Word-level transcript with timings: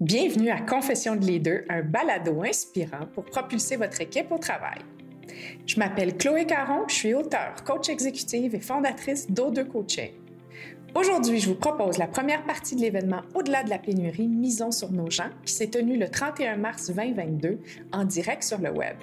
Bienvenue 0.00 0.50
à 0.50 0.60
Confession 0.60 1.16
de 1.16 1.24
Leader, 1.24 1.62
un 1.70 1.80
balado 1.80 2.42
inspirant 2.42 3.06
pour 3.14 3.24
propulser 3.24 3.76
votre 3.76 3.98
équipe 4.02 4.30
au 4.30 4.36
travail. 4.36 4.80
Je 5.64 5.78
m'appelle 5.78 6.18
Chloé 6.18 6.44
Caron, 6.44 6.86
je 6.86 6.94
suis 6.94 7.14
auteure, 7.14 7.54
coach 7.64 7.88
exécutive 7.88 8.54
et 8.54 8.60
fondatrice 8.60 9.30
d'O2 9.30 9.64
Coaching. 9.64 10.10
Aujourd'hui, 10.96 11.40
je 11.40 11.50
vous 11.50 11.56
propose 11.56 11.98
la 11.98 12.06
première 12.06 12.42
partie 12.44 12.74
de 12.74 12.80
l'événement 12.80 13.20
Au-delà 13.34 13.62
de 13.62 13.68
la 13.68 13.78
pénurie, 13.78 14.28
misons 14.28 14.70
sur 14.70 14.90
nos 14.90 15.10
gens, 15.10 15.28
qui 15.44 15.52
s'est 15.52 15.66
tenu 15.66 15.98
le 15.98 16.08
31 16.08 16.56
mars 16.56 16.90
2022 16.90 17.58
en 17.92 18.04
direct 18.04 18.42
sur 18.42 18.56
le 18.56 18.70
web. 18.70 18.96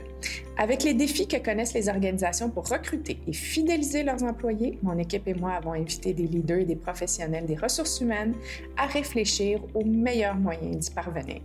Avec 0.58 0.82
les 0.82 0.96
défis 0.96 1.28
que 1.28 1.38
connaissent 1.38 1.76
les 1.76 1.90
organisations 1.90 2.50
pour 2.50 2.68
recruter 2.68 3.20
et 3.28 3.34
fidéliser 3.34 4.02
leurs 4.02 4.24
employés, 4.24 4.80
mon 4.82 4.98
équipe 4.98 5.28
et 5.28 5.36
moi 5.36 5.52
avons 5.52 5.74
invité 5.74 6.14
des 6.14 6.26
leaders 6.26 6.62
et 6.62 6.66
des 6.66 6.76
professionnels 6.76 7.46
des 7.46 7.58
ressources 7.58 8.02
humaines 8.02 8.34
à 8.76 8.88
réfléchir 8.88 9.62
aux 9.76 9.86
meilleurs 9.86 10.36
moyens 10.36 10.76
d'y 10.76 10.90
parvenir. 10.90 11.42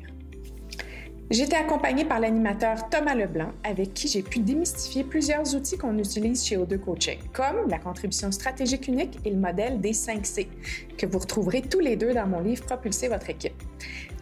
J'étais 1.30 1.56
accompagnée 1.56 2.06
par 2.06 2.20
l'animateur 2.20 2.88
Thomas 2.88 3.14
Leblanc, 3.14 3.52
avec 3.62 3.92
qui 3.92 4.08
j'ai 4.08 4.22
pu 4.22 4.38
démystifier 4.38 5.04
plusieurs 5.04 5.54
outils 5.54 5.76
qu'on 5.76 5.98
utilise 5.98 6.42
chez 6.42 6.56
O2 6.56 6.78
Coaching, 6.78 7.18
comme 7.34 7.68
la 7.68 7.78
contribution 7.78 8.32
stratégique 8.32 8.88
unique 8.88 9.18
et 9.26 9.30
le 9.30 9.36
modèle 9.36 9.78
des 9.78 9.92
5 9.92 10.24
C, 10.24 10.48
que 10.96 11.04
vous 11.04 11.18
retrouverez 11.18 11.60
tous 11.60 11.80
les 11.80 11.96
deux 11.96 12.14
dans 12.14 12.26
mon 12.26 12.40
livre 12.40 12.64
Propulser 12.64 13.08
votre 13.08 13.28
équipe. 13.28 13.62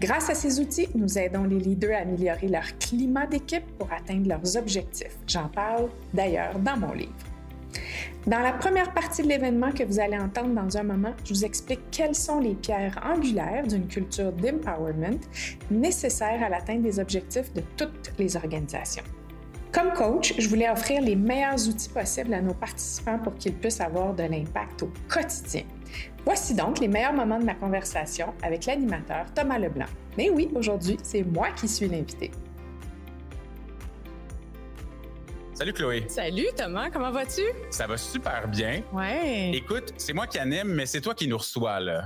Grâce 0.00 0.30
à 0.30 0.34
ces 0.34 0.59
outils, 0.59 0.88
nous 0.97 1.16
aidons 1.16 1.45
les 1.45 1.61
leaders 1.61 1.97
à 1.97 2.00
améliorer 2.00 2.48
leur 2.48 2.77
climat 2.78 3.27
d'équipe 3.27 3.66
pour 3.78 3.92
atteindre 3.92 4.28
leurs 4.28 4.56
objectifs. 4.56 5.16
J'en 5.28 5.48
parle 5.48 5.88
d'ailleurs 6.12 6.59
dans 6.59 6.77
mon 6.77 6.92
livre. 6.92 7.36
Dans 8.27 8.41
la 8.41 8.52
première 8.52 8.92
partie 8.92 9.23
de 9.23 9.28
l'événement 9.28 9.70
que 9.70 9.84
vous 9.84 10.01
allez 10.01 10.19
entendre 10.19 10.55
dans 10.55 10.77
un 10.77 10.83
moment, 10.83 11.14
je 11.24 11.33
vous 11.33 11.45
explique 11.45 11.80
quelles 11.91 12.14
sont 12.14 12.41
les 12.41 12.55
pierres 12.55 13.01
angulaires 13.05 13.66
d'une 13.66 13.87
culture 13.87 14.33
d'empowerment 14.33 15.20
nécessaires 15.70 16.42
à 16.42 16.48
l'atteinte 16.48 16.83
des 16.83 16.98
objectifs 16.98 17.53
de 17.55 17.62
toutes 17.77 18.12
les 18.19 18.36
organisations. 18.36 19.05
Comme 19.72 19.92
coach, 19.92 20.34
je 20.39 20.48
voulais 20.48 20.70
offrir 20.70 21.03
les 21.03 21.16
meilleurs 21.16 21.69
outils 21.69 21.91
possibles 21.91 22.33
à 22.33 22.41
nos 22.41 22.55
participants 22.55 23.19
pour 23.19 23.34
qu'ils 23.34 23.53
puissent 23.53 23.81
avoir 23.81 24.14
de 24.14 24.22
l'impact 24.22 24.84
au 24.84 24.91
quotidien. 25.09 25.64
Voici 26.25 26.55
donc 26.55 26.81
les 26.81 26.88
meilleurs 26.88 27.12
moments 27.12 27.38
de 27.38 27.44
ma 27.44 27.55
conversation 27.55 28.33
avec 28.42 28.66
l'animateur 28.66 29.27
Thomas 29.34 29.59
Leblanc. 29.59 29.86
Mais 30.16 30.31
oui, 30.31 30.48
aujourd'hui, 30.55 30.97
c'est 31.03 31.22
moi 31.22 31.48
qui 31.50 31.69
suis 31.69 31.88
l'invité. 31.88 32.31
Salut 35.57 35.73
Chloé. 35.73 36.05
Salut 36.11 36.49
Thomas, 36.55 36.91
comment 36.91 37.11
vas-tu? 37.11 37.41
Ça 37.71 37.87
va 37.87 37.97
super 37.97 38.47
bien. 38.47 38.83
Ouais. 38.93 39.53
Écoute, 39.55 39.95
c'est 39.97 40.12
moi 40.12 40.27
qui 40.27 40.39
anime, 40.39 40.69
mais 40.69 40.85
c'est 40.85 41.01
toi 41.01 41.15
qui 41.15 41.27
nous 41.27 41.39
reçois 41.39 41.81
là. 41.81 42.05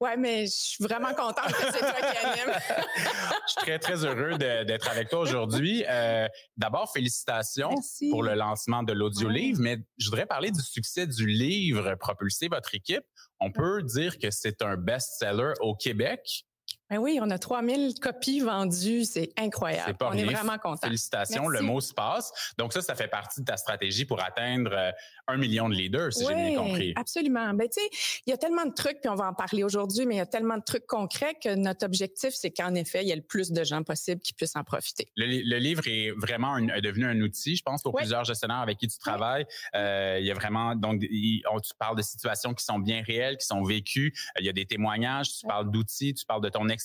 Ouais, 0.00 0.16
mais 0.16 0.46
je 0.46 0.52
suis 0.52 0.84
vraiment 0.84 1.12
contente 1.12 1.48
que 1.48 1.72
c'est 1.72 1.80
toi 1.80 1.94
qui 1.94 2.16
anime. 2.24 2.54
je 2.68 3.52
suis 3.52 3.60
très, 3.62 3.80
très 3.80 4.04
heureux 4.04 4.38
d'être 4.38 4.88
avec 4.88 5.08
toi 5.08 5.18
aujourd'hui. 5.18 5.84
Euh, 5.88 6.28
D'abord, 6.56 6.92
félicitations 6.92 7.70
Merci. 7.70 8.08
pour 8.10 8.22
le 8.22 8.34
lancement 8.34 8.84
de 8.84 8.92
l'audio-livre, 8.92 9.58
mais 9.60 9.78
je 9.98 10.08
voudrais 10.08 10.26
parler 10.26 10.52
du 10.52 10.62
succès 10.62 11.04
du 11.08 11.26
livre 11.26 11.96
Propulser 11.96 12.46
votre 12.46 12.72
équipe. 12.72 13.04
On 13.40 13.50
peut 13.50 13.82
dire 13.82 14.16
que 14.20 14.30
c'est 14.30 14.62
un 14.62 14.76
best-seller 14.76 15.54
au 15.58 15.74
Québec. 15.74 16.44
Ben 16.92 16.98
oui, 16.98 17.18
on 17.22 17.30
a 17.30 17.38
3000 17.38 17.94
copies 18.00 18.40
vendues, 18.40 19.04
c'est 19.06 19.32
incroyable. 19.38 19.84
C'est 19.86 19.96
pas 19.96 20.10
on 20.10 20.12
est 20.12 20.24
vraiment 20.24 20.58
contents. 20.58 20.86
Félicitations, 20.86 21.48
Merci. 21.48 21.62
le 21.64 21.72
mot 21.72 21.80
se 21.80 21.94
passe. 21.94 22.52
Donc 22.58 22.74
ça, 22.74 22.82
ça 22.82 22.94
fait 22.94 23.08
partie 23.08 23.40
de 23.40 23.46
ta 23.46 23.56
stratégie 23.56 24.04
pour 24.04 24.22
atteindre 24.22 24.70
euh, 24.74 24.90
un 25.26 25.38
million 25.38 25.70
de 25.70 25.74
leaders, 25.74 26.12
si 26.12 26.26
j'ai 26.26 26.34
bien 26.34 26.54
compris. 26.54 26.92
absolument. 26.94 27.54
Ben 27.54 27.66
tu 27.66 27.80
sais, 27.80 28.20
il 28.26 28.30
y 28.30 28.32
a 28.34 28.36
tellement 28.36 28.66
de 28.66 28.74
trucs, 28.74 29.00
puis 29.00 29.08
on 29.08 29.14
va 29.14 29.28
en 29.28 29.32
parler 29.32 29.64
aujourd'hui, 29.64 30.04
mais 30.04 30.16
il 30.16 30.18
y 30.18 30.20
a 30.20 30.26
tellement 30.26 30.58
de 30.58 30.62
trucs 30.62 30.86
concrets 30.86 31.34
que 31.42 31.54
notre 31.54 31.86
objectif, 31.86 32.34
c'est 32.34 32.50
qu'en 32.50 32.74
effet, 32.74 33.00
il 33.02 33.08
y 33.08 33.12
ait 33.12 33.16
le 33.16 33.22
plus 33.22 33.52
de 33.52 33.64
gens 33.64 33.82
possible 33.82 34.20
qui 34.20 34.34
puissent 34.34 34.56
en 34.56 34.64
profiter. 34.64 35.08
Le, 35.16 35.24
le 35.48 35.58
livre 35.58 35.84
est 35.86 36.10
vraiment 36.10 36.52
un- 36.56 36.68
est 36.68 36.82
devenu 36.82 37.06
un 37.06 37.18
outil, 37.22 37.56
je 37.56 37.62
pense, 37.62 37.82
pour 37.82 37.94
plusieurs 37.94 38.24
gestionnaires 38.24 38.58
avec 38.60 38.76
qui 38.76 38.86
tu 38.88 38.98
travailles. 38.98 39.46
Euh, 39.74 40.18
il 40.20 40.26
y 40.26 40.30
a 40.30 40.34
vraiment 40.34 40.74
donc 40.76 40.98
il- 41.00 41.42
on, 41.50 41.58
tu 41.58 41.72
parles 41.78 41.96
de 41.96 42.02
situations 42.02 42.52
qui 42.52 42.66
sont 42.66 42.78
bien 42.78 43.02
réelles, 43.02 43.38
qui 43.38 43.46
sont 43.46 43.62
vécues. 43.62 44.12
Il 44.38 44.44
y 44.44 44.50
a 44.50 44.52
des 44.52 44.66
témoignages, 44.66 45.38
tu 45.38 45.46
parles 45.46 45.70
d'outils, 45.70 46.12
tu 46.12 46.26
parles 46.26 46.42
de 46.42 46.50
ton 46.50 46.68
expérience 46.68 46.81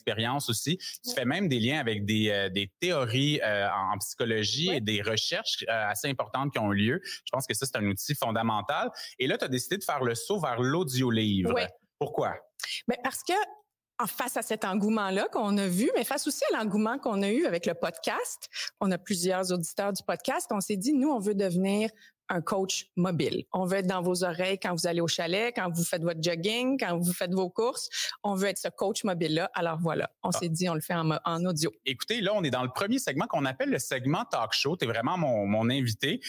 aussi. 0.50 0.78
Tu 0.78 1.14
fais 1.14 1.26
même 1.26 1.48
des 1.48 1.60
liens 1.60 1.80
avec 1.80 2.06
des, 2.06 2.30
euh, 2.30 2.50
des 2.50 2.72
théories 2.80 3.40
euh, 3.42 3.68
en, 3.70 3.96
en 3.96 3.98
psychologie 4.00 4.70
et 4.72 4.82
des 4.82 5.02
recherches 5.02 5.64
euh, 5.68 5.90
assez 5.90 6.08
importantes 6.10 6.52
qui 6.52 6.60
ont 6.60 6.72
eu 6.74 6.78
lieu. 6.78 7.02
Je 7.04 7.32
pense 7.32 7.46
que 7.48 7.54
ça 7.54 7.66
c'est 7.66 7.78
un 7.78 7.86
outil 7.86 8.16
fondamental. 8.16 8.90
Et 9.20 9.28
là, 9.28 9.38
tu 9.38 9.46
as 9.46 9.48
décidé 9.48 9.78
de 9.78 9.84
faire 9.84 10.04
le 10.04 10.16
saut 10.16 10.40
vers 10.40 10.60
l'audio-livre. 10.60 11.56
Pourquoi? 12.00 12.36
Ben 12.88 12.98
parce 13.04 13.24
que 13.24 13.34
face 14.06 14.38
à 14.38 14.44
cet 14.44 14.64
engouement-là 14.64 15.28
qu'on 15.32 15.58
a 15.58 15.68
vu, 15.68 15.90
mais 15.96 16.04
face 16.04 16.28
aussi 16.28 16.44
à 16.54 16.58
l'engouement 16.58 17.00
qu'on 17.00 17.24
a 17.24 17.30
eu 17.30 17.46
avec 17.46 17.66
le 17.66 17.74
podcast, 17.74 18.50
on 18.80 18.92
a 18.92 18.98
plusieurs 18.98 19.52
auditeurs 19.52 19.94
du 19.94 20.04
podcast, 20.04 20.48
on 20.52 20.62
s'est 20.62 20.78
dit, 20.78 20.94
nous, 20.94 21.10
on 21.10 21.20
veut 21.20 21.34
devenir 21.34 21.90
un 22.30 22.42
coach 22.42 22.88
mobile. 22.96 23.46
On 23.54 23.66
veut 23.66 23.78
être 23.78 23.88
dans 23.88 24.02
vos 24.02 24.24
oreilles 24.24 24.60
quand 24.60 24.74
vous 24.74 24.88
allez 24.88 25.02
au 25.02 25.08
chalet, 25.08 25.54
quand 25.56 25.72
vous 25.74 25.84
faites 25.84 26.02
votre 26.02 26.22
jogging, 26.22 26.78
quand 26.80 26.98
vous 26.98 27.14
faites 27.14 27.34
vos 27.34 27.50
courses. 27.50 27.90
On 28.24 28.36
veut 28.36 28.50
être 28.50 28.58
ce 28.58 28.68
coach 28.68 29.04
mobile-là. 29.04 29.50
Alors 29.54 29.80
voilà, 29.80 30.12
on 30.24 30.32
s'est 30.32 30.50
dit, 30.50 30.70
on 30.70 30.74
le 30.74 30.82
fait 30.82 30.94
en, 30.94 31.46
audio. 31.46 31.72
Écoutez, 31.86 32.22
là, 32.22 32.32
on 32.36 32.44
est 32.44 32.50
dans 32.50 32.64
le 32.64 32.70
premier 32.70 33.00
segment 33.00 33.28
qu'on 33.28 33.46
appelle 33.46 33.70
le 33.70 33.80
segment 33.80 34.26
talk 34.26 34.54
show. 34.54 34.76
Tu 34.76 34.86
es 34.86 34.88
vraiment 34.88 35.18
mon, 35.18 35.46
mon 35.46 35.70
invité. 35.70 36.20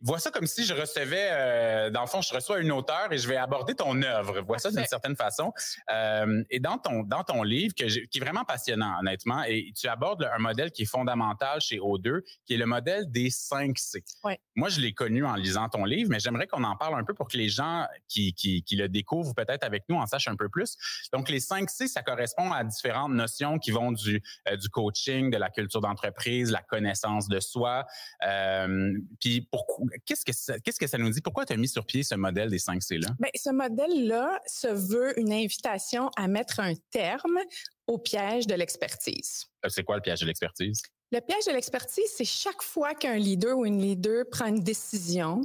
Vois 0.00 0.20
ça 0.20 0.30
comme 0.30 0.46
si 0.46 0.64
je 0.64 0.74
recevais, 0.74 1.28
euh, 1.30 1.90
dans 1.90 2.02
le 2.02 2.06
fond, 2.06 2.20
je 2.20 2.32
reçois 2.32 2.60
une 2.60 2.70
auteure 2.70 3.12
et 3.12 3.18
je 3.18 3.26
vais 3.28 3.36
aborder 3.36 3.74
ton 3.74 4.00
œuvre. 4.02 4.40
Vois 4.42 4.58
ça 4.58 4.70
d'une 4.70 4.86
certaine 4.86 5.16
façon. 5.16 5.52
Euh, 5.90 6.44
et 6.50 6.60
dans 6.60 6.78
ton 6.78 7.02
dans 7.02 7.24
ton 7.24 7.42
livre, 7.42 7.74
que 7.74 7.84
qui 8.06 8.18
est 8.18 8.20
vraiment 8.20 8.44
passionnant, 8.44 8.98
honnêtement, 9.00 9.42
et 9.42 9.72
tu 9.76 9.88
abordes 9.88 10.22
un 10.22 10.38
modèle 10.38 10.70
qui 10.70 10.82
est 10.82 10.86
fondamental 10.86 11.60
chez 11.60 11.78
O2, 11.78 12.20
qui 12.46 12.54
est 12.54 12.56
le 12.56 12.66
modèle 12.66 13.10
des 13.10 13.30
5 13.30 13.76
C. 13.76 14.04
Ouais. 14.22 14.38
Moi, 14.54 14.68
je 14.68 14.80
l'ai 14.80 14.92
connu 14.92 15.24
en 15.24 15.34
lisant 15.34 15.68
ton 15.68 15.84
livre, 15.84 16.10
mais 16.10 16.20
j'aimerais 16.20 16.46
qu'on 16.46 16.64
en 16.64 16.76
parle 16.76 16.98
un 16.98 17.04
peu 17.04 17.14
pour 17.14 17.26
que 17.26 17.36
les 17.36 17.48
gens 17.48 17.86
qui, 18.06 18.34
qui, 18.34 18.62
qui 18.62 18.76
le 18.76 18.88
découvrent 18.88 19.34
peut-être 19.34 19.64
avec 19.64 19.84
nous 19.88 19.96
en 19.96 20.06
sachent 20.06 20.28
un 20.28 20.36
peu 20.36 20.48
plus. 20.48 20.76
Donc, 21.12 21.28
les 21.28 21.40
5 21.40 21.68
C, 21.70 21.88
ça 21.88 22.02
correspond 22.02 22.52
à 22.52 22.62
différentes 22.62 23.12
notions 23.12 23.58
qui 23.58 23.72
vont 23.72 23.90
du, 23.90 24.22
euh, 24.48 24.56
du 24.56 24.68
coaching, 24.68 25.30
de 25.30 25.36
la 25.38 25.50
culture 25.50 25.80
d'entreprise, 25.80 26.52
la 26.52 26.62
connaissance 26.62 27.28
de 27.28 27.40
soi. 27.40 27.84
Puis, 29.20 29.48
pourquoi, 29.50 29.87
qu'est-ce 30.04 30.24
que 30.24 30.32
ça, 30.32 30.58
qu'est-ce 30.58 30.78
que 30.78 30.86
ça 30.86 30.98
nous 30.98 31.10
dit? 31.10 31.20
Pourquoi 31.20 31.46
tu 31.46 31.52
as 31.52 31.56
mis 31.56 31.68
sur 31.68 31.84
pied 31.86 32.02
ce 32.02 32.14
modèle 32.14 32.50
des 32.50 32.58
5 32.58 32.82
C 32.82 32.98
là? 32.98 33.08
Ben, 33.18 33.30
ce 33.34 33.50
modèle-là 33.50 34.40
se 34.46 34.68
veut 34.68 35.18
une 35.18 35.32
invitation 35.32 36.10
à 36.16 36.28
mettre 36.28 36.60
un 36.60 36.74
terme 36.90 37.38
au 37.86 37.98
piège 37.98 38.46
de 38.46 38.54
l'expertise. 38.54 39.46
Euh, 39.64 39.68
C'est 39.68 39.82
quoi 39.84 39.96
le 39.96 40.02
piège 40.02 40.20
de 40.20 40.26
l'expertise? 40.26 40.82
Le 41.10 41.20
piège 41.20 41.46
de 41.46 41.52
l'expertise, 41.52 42.10
c'est 42.14 42.24
chaque 42.24 42.62
fois 42.62 42.94
qu'un 42.94 43.16
leader 43.16 43.56
ou 43.56 43.64
une 43.64 43.80
leader 43.80 44.24
prend 44.30 44.46
une 44.46 44.62
décision, 44.62 45.40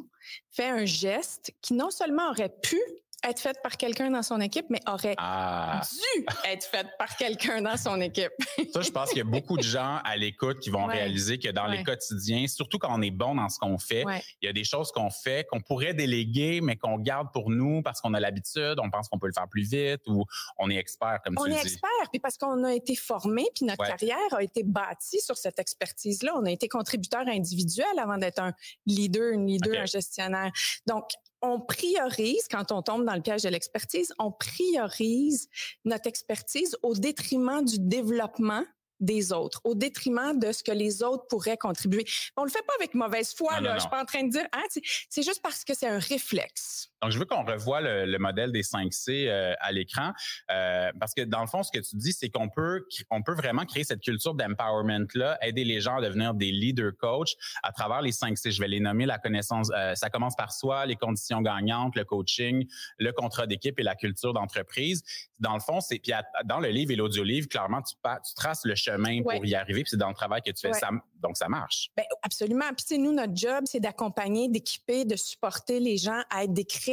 fait 0.52 0.70
un 0.70 0.86
geste 0.86 1.54
qui 1.62 1.74
non 1.74 1.90
seulement 1.90 2.30
aurait 2.30 2.54
pu 2.62 2.80
être 3.28 3.40
fait 3.40 3.58
par 3.64 3.78
quelqu'un 3.78 4.12
dans 4.12 4.22
son 4.24 4.40
équipe, 4.42 4.66
mais 4.70 4.80
aurait 4.88 5.16
Ah, 5.18 5.82
dû 5.92 6.26
être 6.50 6.66
fait 6.66 6.88
par 6.98 7.16
quelqu'un 7.16 7.62
dans 7.62 7.78
son 7.78 8.00
équipe. 8.02 8.32
ça, 8.74 8.82
je 8.82 8.90
pense 8.92 9.10
qu'il 9.10 9.20
y 9.20 9.22
a 9.22 9.26
beaucoup 9.26 9.58
de 9.58 9.64
gens 9.64 10.00
à 10.04 10.16
l'écoute 10.18 10.60
qui 10.60 10.70
vont 10.70 10.86
Ouais. 10.88 10.96
réaliser 10.96 11.40
que 11.40 11.50
dans 11.50 11.68
les 11.68 11.78
Ouais. 11.78 11.84
quotidiens, 11.84 12.46
surtout 12.48 12.78
quand 12.80 12.90
on 12.92 13.02
est 13.02 13.12
bon 13.12 13.36
dans 13.36 13.50
ce 13.50 13.58
qu'on 13.60 13.78
fait, 13.78 14.06
Ouais. 14.06 14.22
il 14.42 14.46
y 14.46 14.50
a 14.50 14.54
des 14.54 14.64
choses 14.64 14.92
qu'on 14.92 15.10
fait 15.10 15.48
qu'on 15.50 15.62
pourrait 15.62 15.94
déléguer, 15.94 16.62
mais 16.62 16.76
qu'on 16.76 16.98
garde 16.98 17.28
pour 17.32 17.50
nous 17.50 17.82
parce 17.82 18.02
qu'on 18.02 18.14
a 18.14 18.20
l'habitude, 18.20 18.76
on 18.80 18.90
pense 18.90 19.08
qu'on 19.10 19.20
peut 19.20 19.28
le 19.28 19.34
faire 19.34 19.48
plus 19.48 19.70
vite 19.70 20.02
ou 20.08 20.26
on 20.58 20.70
est 20.70 20.76
expert, 20.78 21.20
comme 21.24 21.36
On 21.40 21.46
tu 21.46 21.52
est 21.52 21.62
expert, 21.62 21.90
puis 22.12 22.20
parce 22.20 22.38
qu'on 22.38 22.64
a 22.64 22.74
été 22.74 22.96
formé, 22.96 23.46
puis 23.56 23.66
notre 23.66 23.86
carrière 23.86 24.18
a 24.34 24.44
été 24.44 24.64
bâtie 24.64 25.20
sur 25.22 25.38
cette 25.38 25.60
expertise-là. 25.60 26.34
On 26.36 26.46
a 26.46 26.52
été 26.52 26.68
contributeur 26.68 27.22
individuel 27.28 27.88
avant 27.98 28.18
d'être 28.18 28.40
un 28.40 28.54
leader, 28.86 29.32
une 29.34 29.48
leader, 29.48 29.82
un 29.82 29.86
gestionnaire. 29.86 30.52
Donc, 30.88 31.06
on 31.44 31.60
priorise, 31.60 32.48
quand 32.50 32.72
on 32.72 32.82
tombe 32.82 33.06
dans 33.06 33.14
le 33.14 33.22
piège 33.22 33.44
de 33.44 33.50
l'expertise, 33.50 34.14
on 34.18 34.32
priorise 34.32 35.48
notre 35.86 36.08
expertise 36.08 36.76
au 36.82 36.96
détriment 36.96 37.64
du 37.64 37.78
développement 37.80 38.64
des 39.00 39.34
autres, 39.34 39.60
au 39.66 39.76
détriment 39.76 40.40
de 40.40 40.54
ce 40.54 40.64
que 40.64 40.72
les 40.72 41.04
autres 41.04 41.26
pourraient 41.28 41.58
contribuer. 41.58 42.06
On 42.38 42.46
le 42.46 42.50
fait 42.50 42.64
pas 42.66 42.74
avec 42.80 42.94
mauvaise 42.94 43.34
foi, 43.34 43.56
Non, 43.56 43.62
là. 43.62 43.70
non, 43.72 43.76
Je 43.76 43.82
suis 43.82 43.90
pas 43.90 44.02
en 44.02 44.06
train 44.06 44.24
de 44.24 44.32
dire, 44.32 44.48
hein, 44.54 44.64
c'est 45.10 45.24
juste 45.24 45.42
parce 45.44 45.66
que 45.66 45.74
c'est 45.74 45.88
un 45.88 46.00
réflexe. 46.00 46.90
Donc, 47.04 47.12
je 47.12 47.20
veux 47.20 47.26
qu'on 47.26 47.44
revoie 47.44 47.82
le, 47.82 48.06
le 48.06 48.18
modèle 48.18 48.52
des 48.54 48.64
5 48.64 48.94
C 48.94 49.26
euh, 49.28 49.54
à 49.60 49.72
l'écran 49.74 50.12
euh, 50.52 50.90
parce 51.00 51.14
que 51.14 51.22
dans 51.22 51.42
le 51.42 51.48
fond, 51.48 51.62
ce 51.62 51.70
que 51.72 51.80
tu 51.84 51.98
dis, 51.98 52.14
c'est 52.14 52.30
qu'on 52.30 52.48
peut, 52.48 52.86
on 53.12 53.22
peut 53.22 53.34
vraiment 53.34 53.66
créer 53.66 53.84
cette 53.84 54.00
culture 54.02 54.34
d'empowerment 54.34 55.06
là, 55.16 55.38
aider 55.42 55.66
les 55.66 55.82
gens 55.82 55.98
à 55.98 56.02
devenir 56.02 56.34
des 56.34 56.52
leader 56.52 56.92
coach 56.98 57.34
à 57.62 57.74
travers 57.74 58.02
les 58.02 58.14
5 58.14 58.38
C. 58.38 58.52
Je 58.52 58.62
vais 58.62 58.70
les 58.70 58.80
nommer 58.80 59.06
la 59.06 59.18
connaissance. 59.20 59.70
euh, 59.76 59.96
ça 59.96 60.10
commence 60.10 60.36
par 60.38 60.54
soi, 60.54 60.86
les 60.86 60.96
conditions 60.96 61.42
gagnantes, 61.42 61.96
le 61.98 62.06
coaching, 62.06 62.66
le 62.98 63.12
contrat 63.12 63.48
d'équipe 63.48 63.78
et 63.80 63.84
la 63.84 63.96
culture 63.96 64.32
d'entreprise. 64.34 65.04
Dans 65.40 65.56
le 65.56 65.60
fond, 65.60 65.82
c'est 65.82 66.00
puis 66.00 66.14
à- 66.14 66.24
dans 66.46 66.60
le 66.62 66.70
livre 66.70 66.92
et 66.92 66.96
l'audio-livre, 66.96 67.50
clairement, 67.50 67.82
tu, 67.82 67.96
tu 67.96 68.34
traces 68.36 68.64
le 68.64 68.76
chemin 68.76 69.22
Ouais. 69.24 69.36
pour 69.36 69.46
y 69.46 69.56
arriver. 69.56 69.82
Puis 69.84 69.92
c'est 69.92 69.98
dans 69.98 70.08
le 70.08 70.16
travail 70.16 70.42
que 70.42 70.52
tu 70.52 70.62
fais. 70.62 70.70
Ouais. 70.74 70.80
Ça, 70.80 70.90
donc 71.22 71.36
ça 71.36 71.50
marche. 71.50 71.90
Ben, 71.98 72.06
absolument. 72.22 72.66
Puis, 72.78 72.98
nous, 72.98 73.12
notre 73.12 73.36
job, 73.36 73.64
c'est 73.66 73.80
d'accompagner, 73.82 74.48
d'équiper, 74.48 75.04
de 75.04 75.16
supporter 75.18 75.80
les 75.82 75.98
gens 75.98 76.22
à 76.30 76.44
être 76.46 76.54
des 76.54 76.64
créateurs 76.64 76.93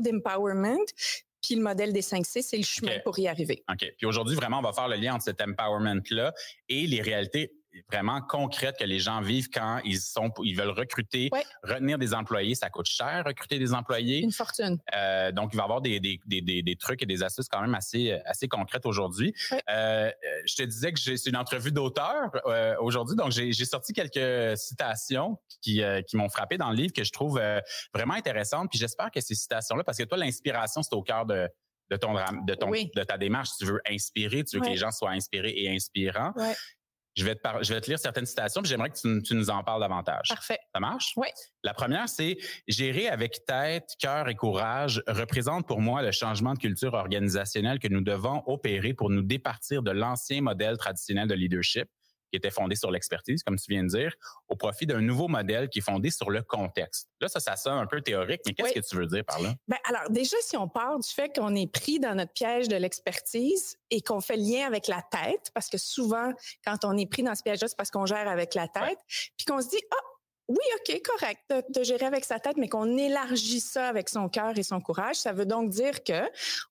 d'empowerment. 0.00 0.84
Puis 1.42 1.54
le 1.54 1.62
modèle 1.62 1.92
des 1.92 2.02
5 2.02 2.26
C, 2.26 2.42
c'est 2.42 2.56
le 2.56 2.64
chemin 2.64 2.98
pour 3.04 3.18
y 3.18 3.28
arriver. 3.28 3.62
OK. 3.70 3.86
Puis 3.96 4.06
aujourd'hui, 4.06 4.34
vraiment, 4.34 4.58
on 4.58 4.62
va 4.62 4.72
faire 4.72 4.88
le 4.88 4.96
lien 4.96 5.14
entre 5.14 5.24
cet 5.24 5.40
empowerment-là 5.40 6.32
et 6.68 6.86
les 6.86 7.00
réalités 7.00 7.52
vraiment 7.90 8.20
concrètes 8.22 8.76
que 8.78 8.84
les 8.84 8.98
gens 8.98 9.20
vivent 9.20 9.48
quand 9.52 9.80
ils 9.84 10.00
sont, 10.00 10.30
ils 10.42 10.54
veulent 10.56 10.70
recruter, 10.70 11.28
Ouais. 11.32 11.44
retenir 11.62 11.98
des 11.98 12.14
employés. 12.14 12.54
Ça 12.54 12.70
coûte 12.70 12.86
cher, 12.86 13.22
recruter 13.26 13.58
des 13.58 13.72
employés. 13.74 14.20
Une 14.20 14.32
fortune. 14.32 14.78
Euh, 14.94 15.32
donc, 15.32 15.50
il 15.52 15.56
va 15.56 15.62
y 15.62 15.64
avoir 15.64 15.80
des, 15.80 16.00
des, 16.00 16.20
des, 16.26 16.40
des, 16.40 16.62
des 16.62 16.76
trucs 16.76 17.02
et 17.02 17.06
des 17.06 17.22
astuces 17.22 17.48
quand 17.48 17.60
même 17.60 17.74
assez, 17.74 18.12
assez 18.24 18.48
concrètes 18.48 18.86
aujourd'hui. 18.86 19.34
Ouais. 19.50 19.62
Euh, 19.70 20.10
je 20.46 20.54
te 20.56 20.62
disais 20.62 20.92
que 20.92 20.98
c'est 20.98 21.26
une 21.28 21.36
entrevue 21.36 21.72
d'auteur 21.72 22.30
euh, 22.46 22.74
aujourd'hui, 22.80 23.16
donc 23.16 23.30
j'ai 23.32 23.52
sorti 23.64 23.92
quelques 23.92 24.56
citations 24.56 25.38
qui, 25.60 25.82
qui 26.06 26.16
m'ont 26.16 26.28
frappé 26.28 26.56
dans 26.58 26.70
le 26.70 26.76
livre 26.76 26.92
que 26.92 27.04
je 27.04 27.12
trouve 27.12 27.40
vraiment 27.94 28.14
intéressantes. 28.14 28.68
Puis 28.70 28.78
j'espère 28.78 29.10
que 29.10 29.20
ces 29.20 29.34
citations-là, 29.34 29.84
parce 29.84 29.98
que 29.98 30.04
toi, 30.04 30.16
l'inspiration, 30.18 30.82
c'est 30.82 30.94
au 30.94 31.02
cœur 31.02 31.26
de, 31.26 31.48
de 31.90 31.96
ton 31.96 32.14
de 32.14 32.54
ton 32.54 32.68
Oui. 32.68 32.90
de 32.94 33.02
ta 33.02 33.16
démarche. 33.18 33.50
Tu 33.58 33.64
veux 33.66 33.80
inspirer, 33.88 34.44
tu 34.44 34.56
veux 34.56 34.62
que 34.62 34.68
les 34.68 34.76
gens 34.76 34.90
soient 34.90 35.10
inspirés 35.10 35.54
et 35.56 35.74
inspirants. 35.74 36.32
Je 37.18 37.24
vais 37.24 37.34
te 37.34 37.40
par- 37.40 37.62
je 37.64 37.74
vais 37.74 37.80
te 37.80 37.90
lire 37.90 37.98
certaines 37.98 38.26
citations, 38.26 38.62
puis 38.62 38.68
j'aimerais 38.70 38.90
que 38.90 38.98
tu, 38.98 39.22
tu 39.22 39.34
nous 39.34 39.50
en 39.50 39.64
parles 39.64 39.80
davantage. 39.80 40.28
Parfait. 40.28 40.58
Ça 40.72 40.80
marche? 40.80 41.12
Oui. 41.16 41.26
La 41.64 41.74
première, 41.74 42.08
c'est 42.08 42.38
gérer 42.68 43.08
avec 43.08 43.44
tête, 43.44 43.90
cœur 43.98 44.28
et 44.28 44.36
courage 44.36 45.02
représente 45.08 45.66
pour 45.66 45.80
moi 45.80 46.02
le 46.02 46.12
changement 46.12 46.54
de 46.54 46.58
culture 46.60 46.94
organisationnelle 46.94 47.80
que 47.80 47.88
nous 47.88 48.00
devons 48.02 48.42
opérer 48.46 48.94
pour 48.94 49.10
nous 49.10 49.22
départir 49.22 49.82
de 49.82 49.90
l'ancien 49.90 50.40
modèle 50.42 50.78
traditionnel 50.78 51.26
de 51.26 51.34
leadership 51.34 51.88
qui 52.30 52.36
était 52.36 52.50
fondé 52.50 52.74
sur 52.76 52.90
l'expertise, 52.90 53.42
comme 53.42 53.56
tu 53.56 53.70
viens 53.70 53.82
de 53.82 53.88
dire, 53.88 54.14
au 54.48 54.56
profit 54.56 54.86
d'un 54.86 55.00
nouveau 55.00 55.28
modèle 55.28 55.68
qui 55.68 55.78
est 55.78 55.82
fondé 55.82 56.10
sur 56.10 56.30
le 56.30 56.42
contexte. 56.42 57.08
Là, 57.20 57.28
ça, 57.28 57.40
ça 57.40 57.56
sonne 57.56 57.78
un 57.78 57.86
peu 57.86 58.00
théorique, 58.00 58.40
mais 58.46 58.54
qu'est-ce 58.54 58.68
Oui. 58.68 58.74
que 58.74 58.80
tu 58.86 58.96
veux 58.96 59.06
dire 59.06 59.24
par 59.24 59.40
là? 59.40 59.54
Ben, 59.66 59.78
alors, 59.88 60.10
déjà, 60.10 60.36
si 60.40 60.56
on 60.56 60.68
part 60.68 60.98
du 60.98 61.08
fait 61.08 61.34
qu'on 61.34 61.54
est 61.54 61.70
pris 61.72 61.98
dans 62.00 62.14
notre 62.14 62.32
piège 62.32 62.68
de 62.68 62.76
l'expertise 62.76 63.76
et 63.90 64.00
qu'on 64.02 64.20
fait 64.20 64.36
lien 64.36 64.66
avec 64.66 64.86
la 64.88 65.02
tête, 65.10 65.50
parce 65.54 65.68
que 65.68 65.78
souvent, 65.78 66.32
quand 66.64 66.84
on 66.84 66.96
est 66.96 67.06
pris 67.10 67.22
dans 67.22 67.34
ce 67.34 67.42
piège-là, 67.42 67.68
c'est 67.68 67.76
parce 67.76 67.90
qu'on 67.90 68.06
gère 68.06 68.28
avec 68.28 68.54
la 68.54 68.68
tête, 68.68 68.82
Ouais. 68.82 68.96
puis 69.36 69.46
qu'on 69.46 69.60
se 69.60 69.68
dit, 69.68 69.80
ah, 69.90 69.96
oui, 70.48 70.56
OK, 70.76 71.02
correct 71.04 71.40
de, 71.50 71.62
de 71.78 71.82
gérer 71.84 72.06
avec 72.06 72.24
sa 72.24 72.38
tête, 72.40 72.56
mais 72.56 72.68
qu'on 72.68 72.96
élargit 72.96 73.60
ça 73.60 73.86
avec 73.88 74.08
son 74.08 74.30
cœur 74.30 74.56
et 74.56 74.62
son 74.62 74.80
courage, 74.80 75.16
ça 75.16 75.32
veut 75.32 75.44
donc 75.44 75.68
dire 75.68 76.02
que 76.02 76.22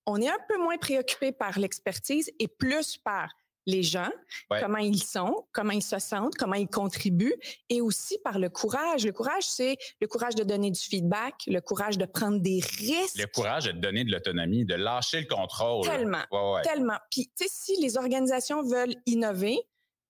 on 0.08 0.20
est 0.20 0.30
un 0.30 0.40
peu 0.48 0.58
moins 0.58 0.78
préoccupé 0.78 1.32
par 1.32 1.60
l'expertise 1.60 2.32
et 2.40 2.48
plus 2.48 2.98
par 2.98 3.30
les 3.68 3.84
gens, 3.84 4.10
Ouais. 4.50 4.60
comment 4.62 4.78
ils 4.80 5.04
sont, 5.04 5.46
comment 5.52 5.74
ils 5.74 5.84
se 5.84 6.00
sentent, 6.00 6.34
comment 6.36 6.56
ils 6.56 6.68
contribuent, 6.70 7.36
et 7.70 7.82
aussi 7.82 8.18
par 8.24 8.40
le 8.40 8.50
courage. 8.50 9.06
Le 9.06 9.12
courage, 9.12 9.44
c'est 9.44 9.78
le 10.02 10.08
courage 10.08 10.34
de 10.36 10.44
donner 10.44 10.72
du 10.72 10.80
feedback, 10.80 11.36
le 11.46 11.60
courage 11.62 11.98
de 12.00 12.06
prendre 12.06 12.40
des 12.40 12.60
risques. 12.80 13.20
Le 13.20 13.28
courage 13.28 13.66
de 13.66 13.74
donner 13.74 14.04
de 14.06 14.12
l'autonomie, 14.12 14.66
de 14.66 14.74
lâcher 14.76 15.22
le 15.22 15.28
contrôle. 15.28 15.86
Tellement. 15.86 16.24
Ouais, 16.32 16.54
ouais. 16.56 16.62
Tellement. 16.64 16.98
Puis, 17.12 17.28
tu 17.38 17.46
sais, 17.46 17.50
si 17.52 17.80
les 17.82 17.98
organisations 17.98 18.64
veulent 18.64 18.96
innover, 19.06 19.60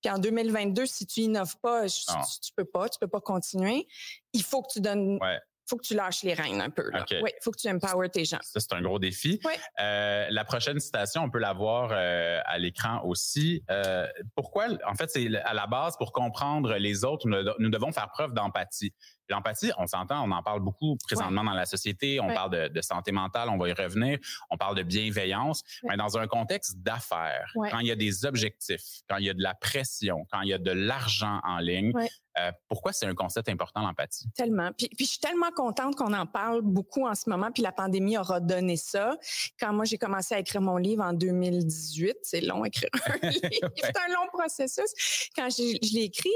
puis 0.04 0.12
en 0.14 0.20
2022, 0.20 0.86
si 0.86 1.08
tu 1.08 1.22
innoves 1.22 1.58
pas, 1.60 1.88
tu, 1.88 2.02
tu 2.42 2.52
peux 2.56 2.64
pas, 2.66 2.88
tu 2.88 3.00
peux 3.00 3.08
pas 3.08 3.20
continuer. 3.20 3.88
Il 4.34 4.44
faut 4.44 4.62
que 4.62 4.72
tu 4.72 4.80
donnes. 4.80 5.18
Faut 5.68 5.78
que 5.78 5.86
tu 5.86 5.96
lâches 5.96 6.24
les 6.24 6.34
rênes 6.34 6.62
un 6.62 6.70
peu. 6.70 6.90
Là. 6.92 7.06
Oui, 7.22 7.30
il 7.36 7.44
faut 7.44 7.52
que 7.52 7.58
tu 7.58 7.70
empower 7.70 8.10
tes 8.10 8.26
gens. 8.26 8.40
Ça, 8.42 8.60
c'est 8.60 8.74
un 8.74 8.82
gros 8.82 9.00
défi. 9.00 9.40
Euh, 9.80 10.28
la 10.30 10.46
prochaine 10.46 10.80
citation, 10.80 11.24
on 11.24 11.30
peut 11.30 11.40
la 11.40 11.54
voir 11.54 11.90
euh, 11.92 12.40
à 12.46 12.58
l'écran 12.58 13.02
aussi. 13.04 13.64
Euh, 13.70 14.08
pourquoi? 14.36 14.68
En 14.86 14.96
fait, 14.96 15.10
c'est 15.10 15.36
à 15.36 15.54
la 15.54 15.68
base, 15.68 15.98
pour 15.98 16.12
comprendre 16.12 16.76
les 16.76 17.04
autres, 17.04 17.28
nous, 17.28 17.38
nous 17.60 17.70
devons 17.70 17.92
faire 17.92 18.10
preuve 18.10 18.34
d'empathie. 18.34 18.94
L'empathie, 19.30 19.72
on 19.78 19.88
s'entend, 19.88 20.24
on 20.28 20.32
en 20.32 20.42
parle 20.44 20.62
beaucoup 20.62 20.98
présentement 21.06 21.44
dans 21.44 21.54
la 21.54 21.66
société. 21.66 22.20
On 22.20 22.28
Ouais. 22.28 22.34
parle 22.34 22.52
de, 22.52 22.68
de 22.70 22.82
santé 22.82 23.12
mentale, 23.12 23.50
on 23.50 23.58
va 23.58 23.70
y 23.70 23.74
revenir. 23.74 24.20
On 24.50 24.58
parle 24.58 24.76
de 24.76 24.84
bienveillance. 24.84 25.64
Ouais. 25.84 25.90
Mais 25.92 25.98
dans 25.98 26.18
un 26.18 26.28
contexte 26.28 26.78
d'affaires, 26.80 27.52
quand 27.72 27.80
il 27.80 27.88
y 27.88 27.92
a 27.92 27.96
des 27.96 28.26
objectifs, 28.26 28.82
quand 29.10 29.18
il 29.18 29.26
y 29.26 29.30
a 29.30 29.34
de 29.34 29.42
la 29.44 29.54
pression, 29.54 30.26
quand 30.32 30.42
il 30.42 30.50
y 30.50 30.54
a 30.54 30.58
de 30.58 30.72
l'argent 30.72 31.40
en 31.44 31.60
ligne, 31.60 31.92
euh, 32.40 32.52
pourquoi 32.68 32.94
c'est 32.94 33.08
un 33.08 33.16
concept 33.16 33.50
important, 33.50 33.82
l'empathie? 33.82 34.30
Tellement. 34.36 34.72
Puis, 34.78 34.90
puis 34.96 35.06
je 35.06 35.12
suis 35.12 35.20
tellement 35.20 35.50
contente 35.56 35.96
qu'on 35.96 36.14
en 36.14 36.28
parle 36.28 36.62
beaucoup 36.62 37.08
en 37.08 37.16
ce 37.16 37.30
moment, 37.30 37.50
puis 37.52 37.64
la 37.64 37.72
pandémie 37.72 38.16
aura 38.18 38.40
donné 38.40 38.78
ça. 38.78 39.18
Quand 39.60 39.74
moi, 39.74 39.86
j'ai 39.86 39.98
commencé 39.98 40.36
à 40.36 40.40
écrire 40.40 40.62
mon 40.62 40.78
livre 40.78 41.04
en 41.04 41.14
2018, 41.14 42.16
c'est 42.22 42.42
long 42.42 42.64
écrire 42.66 42.90
un 42.94 43.28
livre, 43.30 43.70
c'est 43.78 43.98
un 43.98 44.08
long 44.14 44.28
processus. 44.32 45.30
Quand 45.36 45.50
j'ai- 45.50 45.80
je 45.82 45.94
l'ai 45.96 46.04
écrit, 46.04 46.30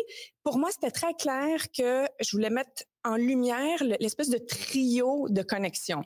pour 0.43 0.57
moi, 0.57 0.69
c'était 0.71 0.89
très 0.91 1.13
clair 1.13 1.59
que 1.77 2.07
je 2.19 2.31
voulais 2.31 2.49
mettre 2.49 2.80
en 3.03 3.15
lumière 3.15 3.83
le- 3.83 3.97
l'espèce 3.99 4.29
de 4.29 4.37
trio 4.37 5.27
de 5.29 5.41
connexion. 5.41 6.03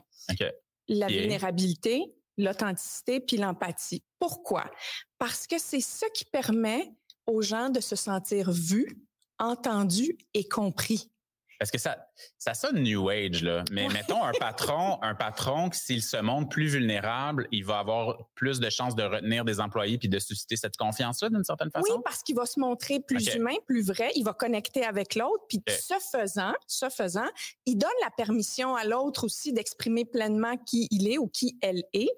La 0.88 1.08
vulnérabilité, 1.20 2.14
l'authenticité, 2.36 3.20
puis 3.20 3.36
l'empathie. 3.36 4.02
Pourquoi? 4.18 4.70
Parce 5.18 5.46
que 5.46 5.58
c'est 5.58 5.80
ça 5.80 6.08
qui 6.10 6.24
permet 6.24 6.90
aux 7.26 7.42
gens 7.42 7.70
de 7.70 7.80
se 7.80 7.96
sentir 7.96 8.50
vus, 8.52 9.02
entendus 9.38 10.16
et 10.34 10.46
compris. 10.48 11.10
Parce 11.58 11.70
que 11.70 11.78
ça, 11.78 11.96
ça 12.38 12.54
sonne 12.54 12.82
New 12.82 13.08
Age, 13.08 13.42
là. 13.42 13.64
Mais 13.70 13.86
Ouais. 13.86 13.92
mettons 13.94 14.22
un 14.24 14.32
patron, 14.32 14.98
un 15.02 15.14
patron 15.14 15.70
qui, 15.70 15.78
s'il 15.78 16.02
se 16.02 16.16
montre 16.18 16.48
plus 16.48 16.68
vulnérable, 16.68 17.48
il 17.50 17.64
va 17.64 17.78
avoir 17.78 18.18
plus 18.34 18.60
de 18.60 18.68
chances 18.70 18.94
de 18.94 19.02
retenir 19.02 19.44
des 19.44 19.60
employés 19.60 19.98
puis 19.98 20.08
de 20.08 20.18
susciter 20.18 20.56
cette 20.56 20.76
confiance-là 20.76 21.28
d'une 21.30 21.44
certaine 21.44 21.70
façon? 21.70 21.94
Oui, 21.96 22.00
parce 22.04 22.22
qu'il 22.22 22.36
va 22.36 22.46
se 22.46 22.60
montrer 22.60 23.00
plus 23.00 23.34
humain, 23.34 23.54
plus 23.66 23.86
vrai, 23.86 24.10
il 24.16 24.24
va 24.24 24.32
connecter 24.34 24.84
avec 24.84 25.14
l'autre, 25.14 25.44
puis 25.48 25.58
OK. 25.58 25.70
ce 25.74 25.94
faisant, 26.16 26.52
ce 26.66 26.88
faisant, 26.88 27.26
il 27.64 27.76
donne 27.76 27.90
la 28.02 28.10
permission 28.10 28.74
à 28.76 28.84
l'autre 28.84 29.24
aussi 29.24 29.52
d'exprimer 29.52 30.04
pleinement 30.04 30.56
qui 30.56 30.88
il 30.90 31.08
est 31.10 31.18
ou 31.18 31.28
qui 31.28 31.58
elle 31.62 31.82
est. 31.92 32.10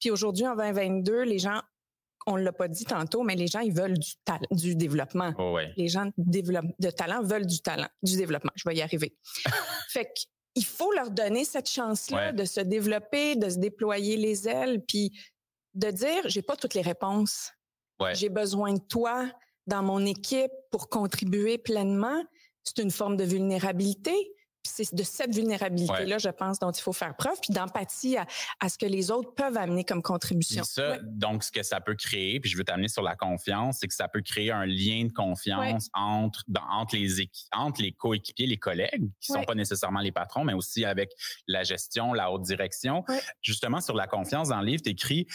Puis 0.00 0.10
aujourd'hui, 0.10 0.46
en 0.46 0.56
2022, 0.56 1.22
les 1.22 1.38
gens, 1.38 1.60
on 2.30 2.36
l'a 2.36 2.52
pas 2.52 2.68
dit 2.68 2.84
tantôt, 2.84 3.22
mais 3.22 3.34
les 3.34 3.46
gens, 3.46 3.60
ils 3.60 3.72
veulent 3.72 3.98
du, 4.50 4.74
développement. 4.76 5.34
Oh, 5.38 5.52
ouais. 5.54 5.72
Les 5.76 5.88
gens 5.88 6.10
de, 6.16 6.90
talent 6.90 7.22
veulent 7.22 7.46
du 7.46 7.60
talent, 7.60 7.88
du 8.02 8.16
développement. 8.16 8.52
Je 8.54 8.68
vais 8.68 8.76
y 8.76 8.82
arriver. 8.82 9.16
fait 9.88 10.06
que, 10.06 10.20
il 10.56 10.64
faut 10.64 10.92
leur 10.92 11.10
donner 11.10 11.44
cette 11.44 11.68
chance-là 11.68 12.26
Ouais. 12.28 12.32
de 12.32 12.44
se 12.44 12.60
développer, 12.60 13.36
de 13.36 13.48
se 13.48 13.58
déployer 13.58 14.16
les 14.16 14.48
ailes, 14.48 14.82
puis 14.86 15.12
de 15.74 15.90
dire, 15.90 16.22
j'ai 16.24 16.42
pas 16.42 16.56
toutes 16.56 16.74
les 16.74 16.82
réponses. 16.82 17.52
Ouais. 18.00 18.14
J'ai 18.14 18.28
besoin 18.28 18.74
de 18.74 18.80
toi 18.80 19.30
dans 19.66 19.82
mon 19.82 20.04
équipe 20.04 20.50
pour 20.70 20.88
contribuer 20.88 21.58
pleinement. 21.58 22.24
C'est 22.64 22.78
une 22.78 22.90
forme 22.90 23.16
de 23.16 23.24
vulnérabilité. 23.24 24.32
C'est 24.70 24.94
de 24.94 25.02
cette 25.02 25.34
vulnérabilité-là, 25.34 26.18
je 26.18 26.28
pense, 26.30 26.58
dont 26.58 26.70
il 26.70 26.80
faut 26.80 26.92
faire 26.92 27.14
preuve, 27.16 27.38
puis 27.42 27.52
d'empathie 27.52 28.16
à, 28.16 28.26
à 28.60 28.68
ce 28.68 28.78
que 28.78 28.86
les 28.86 29.10
autres 29.10 29.34
peuvent 29.34 29.56
amener 29.56 29.84
comme 29.84 30.02
contribution. 30.02 30.62
Ça, 30.64 30.92
Ouais. 30.92 30.98
donc, 31.02 31.42
ce 31.44 31.52
que 31.52 31.62
ça 31.62 31.80
peut 31.80 31.94
créer, 31.94 32.40
puis 32.40 32.50
je 32.50 32.56
veux 32.56 32.64
t'amener 32.64 32.88
sur 32.88 33.02
la 33.02 33.16
confiance, 33.16 33.78
c'est 33.80 33.88
que 33.88 33.94
ça 33.94 34.08
peut 34.08 34.22
créer 34.22 34.50
un 34.50 34.66
lien 34.66 35.04
de 35.06 35.12
confiance 35.12 35.88
entre, 35.94 36.42
dans- 36.48 36.60
entre 36.70 36.96
les 36.96 37.10
entre 37.54 37.82
les 37.82 37.92
coéquipiers, 37.92 38.46
les 38.46 38.56
collègues, 38.58 39.10
qui 39.20 39.32
sont 39.32 39.42
pas 39.44 39.54
nécessairement 39.54 40.00
les 40.00 40.12
patrons, 40.12 40.44
mais 40.44 40.54
aussi 40.54 40.84
avec 40.84 41.10
la 41.46 41.62
gestion, 41.64 42.12
la 42.12 42.30
haute 42.30 42.42
direction. 42.42 43.04
Justement, 43.42 43.80
sur 43.80 43.94
la 43.94 44.06
confiance, 44.06 44.48
dans 44.48 44.60
le 44.60 44.66
livre, 44.66 44.82
tu 44.82 44.90
écris 44.90 45.26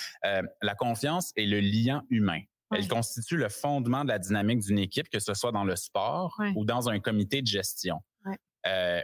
la 0.62 0.75
confiance 0.75 1.31
est 1.36 1.45
le 1.45 1.60
lien 1.60 2.03
humain. 2.10 2.41
Elle 2.71 2.81
Ouais. 2.81 2.88
constitue 2.88 3.38
le 3.38 3.48
fondement 3.50 4.03
de 4.03 4.10
la 4.10 4.17
dynamique 4.19 4.60
d'une 4.60 4.79
équipe, 4.79 5.07
que 5.10 5.19
ce 5.19 5.33
soit 5.36 5.51
dans 5.51 5.63
le 5.63 5.75
sport 5.75 6.36
Ouais. 6.39 6.51
ou 6.55 6.65
dans 6.65 6.89
un 6.89 7.00
comité 7.00 7.41
de 7.41 7.48
gestion. 7.48 8.00
Ouais. 8.25 8.38
Euh, 8.67 9.01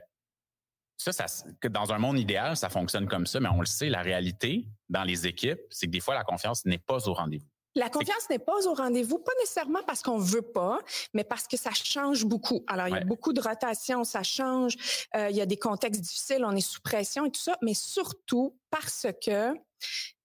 ça, 1.02 1.26
dans 1.70 1.92
un 1.92 1.98
monde 1.98 2.20
idéal, 2.20 2.56
ça 2.56 2.70
fonctionne 2.70 3.08
comme 3.08 3.26
ça, 3.26 3.40
mais 3.40 3.50
on 3.50 3.60
le 3.60 3.66
sait, 3.66 3.90
la 3.90 4.02
réalité 4.02 4.68
dans 4.90 5.04
les 5.04 5.26
équipes, 5.26 5.60
c'est 5.70 5.88
que 5.88 5.92
des 5.92 6.00
fois, 6.00 6.16
la 6.16 6.24
confiance 6.24 6.66
n'est 6.66 6.78
pas 6.78 7.08
au 7.08 7.14
rendez-vous. 7.14 7.48
La 7.76 7.90
confiance 7.90 8.30
n'est 8.30 8.40
pas 8.40 8.68
au 8.68 8.74
rendez-vous, 8.74 9.18
pas 9.20 9.32
nécessairement 9.40 9.80
parce 9.88 10.02
qu'on 10.02 10.18
veut 10.18 10.42
pas, 10.42 10.80
mais 11.14 11.24
parce 11.24 11.48
que 11.48 11.56
ça 11.56 11.72
change 11.72 12.26
beaucoup. 12.26 12.66
Alors, 12.68 12.90
il 12.90 12.94
y 12.94 12.98
a 12.98 13.06
beaucoup 13.06 13.32
de 13.32 13.40
rotation, 13.40 14.04
ça 14.04 14.24
change. 14.24 14.76
euh, 15.16 15.30
il 15.30 15.38
y 15.38 15.42
a 15.42 15.46
des 15.46 15.58
contextes 15.58 16.02
difficiles, 16.02 16.44
on 16.44 16.52
est 16.52 16.60
sous 16.62 16.82
pression 16.82 17.26
et 17.26 17.32
tout 17.32 17.40
ça, 17.40 17.58
mais 17.62 17.74
surtout 17.74 18.58
parce 18.70 19.08
que 19.26 19.54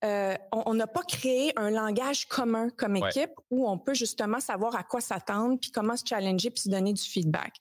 euh, 0.05 0.37
on 0.53 0.75
n'a 0.75 0.87
pas 0.87 1.03
créé 1.03 1.53
un 1.57 1.71
langage 1.71 2.27
commun 2.27 2.69
comme 2.71 2.97
Ouais. 2.97 3.09
équipe 3.11 3.33
où 3.51 3.69
on 3.69 3.79
peut 3.79 3.95
justement 3.95 4.41
savoir 4.41 4.77
à 4.77 4.83
quoi 4.83 5.01
s'attendre, 5.01 5.59
puis 5.61 5.71
comment 5.71 5.97
se 5.97 6.05
challenger, 6.07 6.51
puis 6.51 6.63
se 6.63 6.69
donner 6.69 6.93
du 6.93 7.03
feedback. 7.03 7.55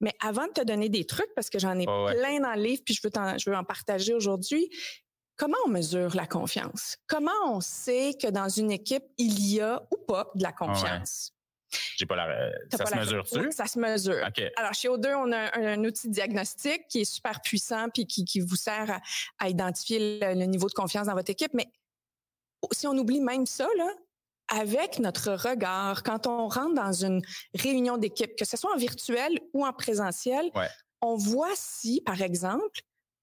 Mais 0.00 0.12
avant 0.22 0.46
de 0.46 0.52
te 0.52 0.62
donner 0.62 0.88
des 0.88 1.04
trucs, 1.04 1.32
parce 1.34 1.48
que 1.50 1.58
j'en 1.58 1.78
ai 1.78 1.86
ouais. 1.86 2.14
plein 2.14 2.40
dans 2.40 2.54
le 2.54 2.62
livre, 2.62 2.82
puis 2.84 2.94
je 2.94 3.00
veux, 3.02 3.10
je 3.38 3.50
veux 3.50 3.56
en 3.56 3.64
partager 3.64 4.14
aujourd'hui, 4.14 4.70
Comment 5.38 5.58
on 5.66 5.68
mesure 5.68 6.16
la 6.16 6.26
confiance? 6.26 6.96
Comment 7.06 7.30
on 7.44 7.60
sait 7.60 8.14
que 8.18 8.26
dans 8.26 8.48
une 8.48 8.72
équipe, 8.72 9.04
il 9.18 9.46
y 9.46 9.60
a 9.60 9.82
ou 9.92 9.98
pas 9.98 10.30
de 10.34 10.42
la 10.42 10.50
confiance? 10.50 11.35
J'ai 11.96 12.06
pas 12.06 12.16
la. 12.16 12.28
euh, 12.28 12.50
Ça 12.70 12.78
pas 12.78 12.86
se 12.86 12.94
la- 12.94 13.00
mesure-tu? 13.00 13.38
Oui, 13.40 13.52
ça 13.52 13.66
se 13.66 13.78
mesure. 13.78 14.24
Alors, 14.56 14.72
chez 14.74 14.88
O2, 14.88 15.14
on 15.16 15.32
a 15.32 15.56
un, 15.58 15.78
un 15.80 15.84
outil 15.84 16.08
de 16.08 16.12
diagnostic 16.12 16.86
qui 16.88 17.00
est 17.00 17.04
super 17.04 17.40
puissant 17.42 17.88
puis 17.92 18.06
qui, 18.06 18.24
qui 18.24 18.40
vous 18.40 18.56
sert 18.56 18.90
à, 18.90 19.00
à 19.38 19.48
identifier 19.48 20.20
le, 20.20 20.34
le 20.38 20.44
niveau 20.46 20.68
de 20.68 20.74
confiance 20.74 21.06
dans 21.06 21.14
votre 21.14 21.30
équipe. 21.30 21.52
Mais 21.54 21.66
si 22.72 22.86
on 22.86 22.92
oublie 22.96 23.20
même 23.20 23.46
ça, 23.46 23.68
là, 23.76 23.88
avec 24.48 24.98
notre 25.00 25.32
regard, 25.32 26.02
quand 26.04 26.26
on 26.26 26.46
rentre 26.48 26.74
dans 26.74 26.92
une 26.92 27.20
réunion 27.54 27.96
d'équipe, 27.96 28.36
que 28.36 28.44
ce 28.44 28.56
soit 28.56 28.72
en 28.72 28.76
virtuel 28.78 29.40
ou 29.52 29.66
en 29.66 29.72
présentiel, 29.72 30.50
Ouais. 30.54 30.68
on 31.02 31.16
voit 31.16 31.52
si, 31.56 32.00
par 32.02 32.22
exemple, 32.22 32.80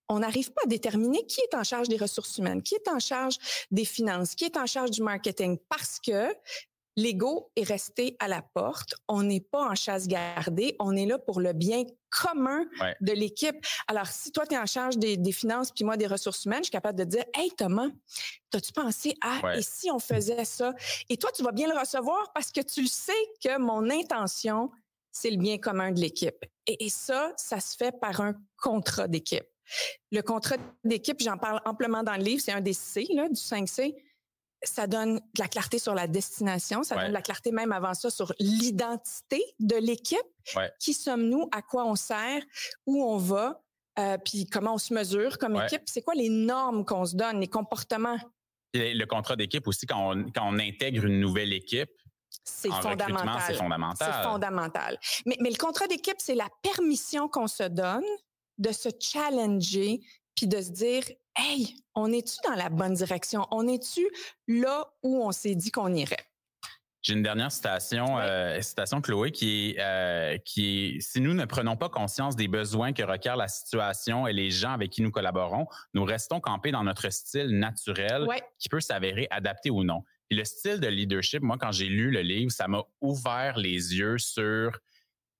on 0.10 0.20
n'arrive 0.20 0.52
pas 0.52 0.64
à 0.66 0.68
déterminer 0.68 1.26
qui 1.28 1.40
est 1.40 1.56
en 1.56 1.64
charge 1.64 1.88
des 1.88 1.96
ressources 1.98 2.38
humaines, 2.38 2.62
qui 2.62 2.76
est 2.76 2.90
en 2.90 3.00
charge 3.00 3.38
des 3.72 3.86
finances, 3.86 4.36
qui 4.36 4.44
est 4.44 4.58
en 4.58 4.66
charge 4.66 4.92
du 4.92 5.02
marketing, 5.02 5.58
parce 5.70 5.98
que 6.06 6.36
l'ego 6.96 7.52
est 7.56 7.64
resté 7.64 8.16
à 8.20 8.28
la 8.28 8.42
porte. 8.42 8.96
On 9.08 9.24
n'est 9.24 9.42
pas 9.42 9.70
en 9.70 9.76
chasse 9.76 10.08
gardée. 10.08 10.76
On 10.80 10.96
est 10.96 11.06
là 11.06 11.18
pour 11.18 11.40
le 11.40 11.54
bien 11.54 11.84
commun 12.10 12.66
de 13.02 13.12
l'équipe. 13.12 13.56
Alors, 13.88 14.08
si 14.08 14.32
toi, 14.32 14.46
tu 14.46 14.54
es 14.56 14.58
en 14.58 14.66
charge 14.66 14.98
des, 14.98 15.32
finances, 15.32 15.72
puis 15.72 15.84
moi, 15.84 15.98
des 15.98 16.08
ressources 16.08 16.46
humaines, 16.46 16.60
je 16.60 16.66
suis 16.66 16.72
capable 16.72 17.00
de 17.00 17.06
dire, 17.06 17.24
Hey, 17.34 17.52
Thomas, 17.52 17.88
t'as-tu 18.52 18.72
pensé 18.72 19.16
à, 19.22 19.56
et 19.56 19.62
si 19.62 19.90
on 19.92 20.00
faisait 20.00 20.46
ça? 20.46 20.74
Et 21.10 21.18
toi, 21.18 21.32
tu 21.36 21.44
vas 21.44 21.52
bien 21.52 21.68
le 21.68 21.78
recevoir 21.78 22.32
parce 22.34 22.52
que 22.52 22.62
tu 22.62 22.82
le 22.82 22.88
sais 22.88 23.12
que 23.44 23.58
mon 23.58 23.90
intention, 23.90 24.70
c'est 25.12 25.32
le 25.32 25.38
bien 25.38 25.58
commun 25.58 25.92
de 25.92 26.00
l'équipe. 26.00 26.46
Et, 26.68 26.86
et 26.86 26.90
ça, 26.90 27.34
ça 27.38 27.60
se 27.60 27.76
fait 27.76 27.94
par 28.00 28.22
un 28.22 28.36
contrat 28.58 29.08
d'équipe. 29.08 29.46
Le 30.12 30.22
contrat 30.22 30.58
d'équipe, 30.84 31.20
j'en 31.22 31.38
parle 31.38 31.62
amplement 31.66 32.04
dans 32.04 32.16
le 32.16 32.24
livre, 32.24 32.42
c'est 32.44 32.52
un 32.52 32.62
des 32.62 32.74
C, 32.74 33.08
là, 33.14 33.28
du 33.30 33.40
5C 33.40 33.96
ça 34.64 34.88
donne 34.88 35.16
de 35.16 35.40
la 35.40 35.48
clarté 35.48 35.80
sur 35.80 35.94
la 35.94 36.08
destination, 36.08 36.84
ça 36.84 36.96
donne 36.96 37.10
de 37.10 37.14
la 37.14 37.22
clarté 37.22 37.52
même 37.52 37.72
avant 37.72 37.94
ça 37.94 38.10
sur 38.10 38.34
l'identité 38.40 39.44
de 39.60 39.76
l'équipe. 39.76 40.20
Qui 40.80 40.94
sommes-nous, 40.94 41.48
à 41.52 41.62
quoi 41.62 41.86
on 41.86 41.96
sert, 41.96 42.42
où 42.86 43.04
on 43.04 43.18
va, 43.18 43.62
euh, 44.00 44.18
puis 44.18 44.46
comment 44.46 44.76
on 44.76 44.78
se 44.78 44.94
mesure 44.94 45.38
comme 45.38 45.56
équipe. 45.56 45.84
C'est 45.86 46.02
quoi 46.02 46.16
les 46.16 46.30
normes 46.30 46.86
qu'on 46.86 47.06
se 47.06 47.16
donne, 47.16 47.40
les 47.40 47.48
comportements? 47.48 48.18
le 48.76 49.06
contrat 49.06 49.36
d'équipe 49.36 49.68
aussi, 49.68 49.86
quand 49.86 50.16
on, 50.16 50.32
quand 50.32 50.48
on 50.48 50.58
intègre 50.58 51.06
une 51.06 51.20
nouvelle 51.20 51.54
équipe, 51.54 51.92
c'est 52.44 52.72
fondamental. 52.72 53.42
C'est 53.46 53.54
fondamental. 53.54 54.14
C'est 54.14 54.28
fondamental. 54.28 55.00
Mais, 55.28 55.38
mais 55.40 55.52
le 55.52 55.58
contrat 55.58 55.86
d'équipe, 55.86 56.18
c'est 56.18 56.34
la 56.34 56.50
permission 56.64 57.30
qu'on 57.30 57.48
se 57.48 57.64
donne 57.64 58.04
de 58.58 58.72
se 58.72 58.90
challenger 59.00 60.02
puis 60.36 60.48
de 60.48 60.60
se 60.60 60.72
dire 60.72 61.04
Hey, 61.36 61.76
on 61.96 62.12
est-tu 62.12 62.38
dans 62.48 62.56
la 62.56 62.70
bonne 62.70 62.94
direction? 62.94 63.48
On 63.50 63.68
est-tu 63.68 64.08
là 64.48 64.86
où 65.02 65.24
on 65.24 65.32
s'est 65.32 65.56
dit 65.56 65.72
qu'on 65.72 65.94
irait? 65.94 66.28
J'ai 67.02 67.14
une 67.14 67.24
dernière 67.24 67.52
citation, 67.52 68.20
euh, 68.20 68.62
citation 68.62 69.02
Chloé, 69.02 69.32
qui 69.32 69.72
est, 69.72 69.80
euh, 69.80 70.38
qui 70.38 70.96
est 70.98 71.02
Si 71.02 71.20
nous 71.20 71.34
ne 71.34 71.44
prenons 71.46 71.76
pas 71.76 71.90
conscience 71.90 72.36
des 72.36 72.48
besoins 72.48 72.94
que 72.94 73.04
requiert 73.04 73.36
la 73.36 73.48
situation 73.48 74.26
et 74.26 74.32
les 74.32 74.52
gens 74.52 74.72
avec 74.72 74.92
qui 74.92 75.02
nous 75.02 75.12
collaborons, 75.12 75.66
nous 75.94 76.06
restons 76.06 76.40
campés 76.40 76.72
dans 76.72 76.84
notre 76.84 77.10
style 77.10 77.60
naturel 77.60 78.26
qui 78.58 78.70
peut 78.70 78.80
s'avérer 78.80 79.28
adapté 79.32 79.70
ou 79.70 79.84
non. 79.84 80.04
Et 80.30 80.36
le 80.36 80.46
style 80.46 80.80
de 80.80 80.88
leadership, 80.88 81.42
moi, 81.42 81.58
quand 81.60 81.72
j'ai 81.72 81.88
lu 81.88 82.10
le 82.10 82.22
livre, 82.22 82.52
ça 82.52 82.68
m'a 82.68 82.84
ouvert 83.02 83.58
les 83.58 83.98
yeux 83.98 84.18
sur 84.18 84.80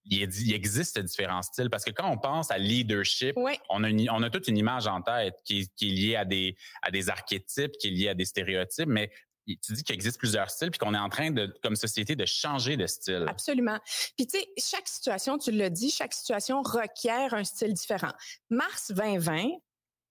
il, 0.06 0.54
existe 0.54 1.00
différents 1.00 1.42
styles 1.42 1.70
parce 1.70 1.86
que 1.86 1.92
quand 1.92 2.10
on 2.10 2.18
pense 2.18 2.52
à 2.52 2.58
leadership, 2.58 3.38
on, 3.70 3.84
a 3.84 3.90
on 4.12 4.24
a 4.24 4.30
toute 4.30 4.48
une 4.48 4.58
image 4.58 4.88
en 4.88 5.02
tête 5.02 5.36
qui, 5.46 5.62
est 5.62 5.86
liée 5.86 6.16
à 6.16 6.26
des, 6.26 6.56
à 6.82 6.92
des 6.92 7.10
archétypes, 7.10 7.74
qui 7.80 7.88
est 7.88 7.92
liée 7.92 8.10
à 8.10 8.14
des 8.14 8.26
stéréotypes, 8.26 8.88
mais 8.88 9.10
tu 9.46 9.74
dis 9.74 9.84
qu'il 9.84 9.96
existe 9.96 10.20
plusieurs 10.20 10.50
styles 10.50 10.72
puis 10.72 10.80
qu'on 10.80 10.94
est 10.94 11.00
en 11.00 11.10
train 11.10 11.32
de 11.32 11.54
comme 11.62 11.76
société 11.76 12.16
de 12.16 12.26
changer 12.26 12.78
de 12.78 12.88
style. 12.88 13.26
Absolument. 13.28 13.80
Puis 14.18 14.28
tu 14.28 14.40
sais 14.40 14.48
chaque 14.58 14.88
situation, 14.88 15.38
tu 15.38 15.52
l'as 15.52 15.70
dit, 15.70 15.90
chaque 15.90 16.14
situation 16.14 16.62
requiert 16.62 17.34
un 17.34 17.44
style 17.44 17.74
différent. 17.74 18.12
Mars 18.50 18.92
2020, 18.92 19.50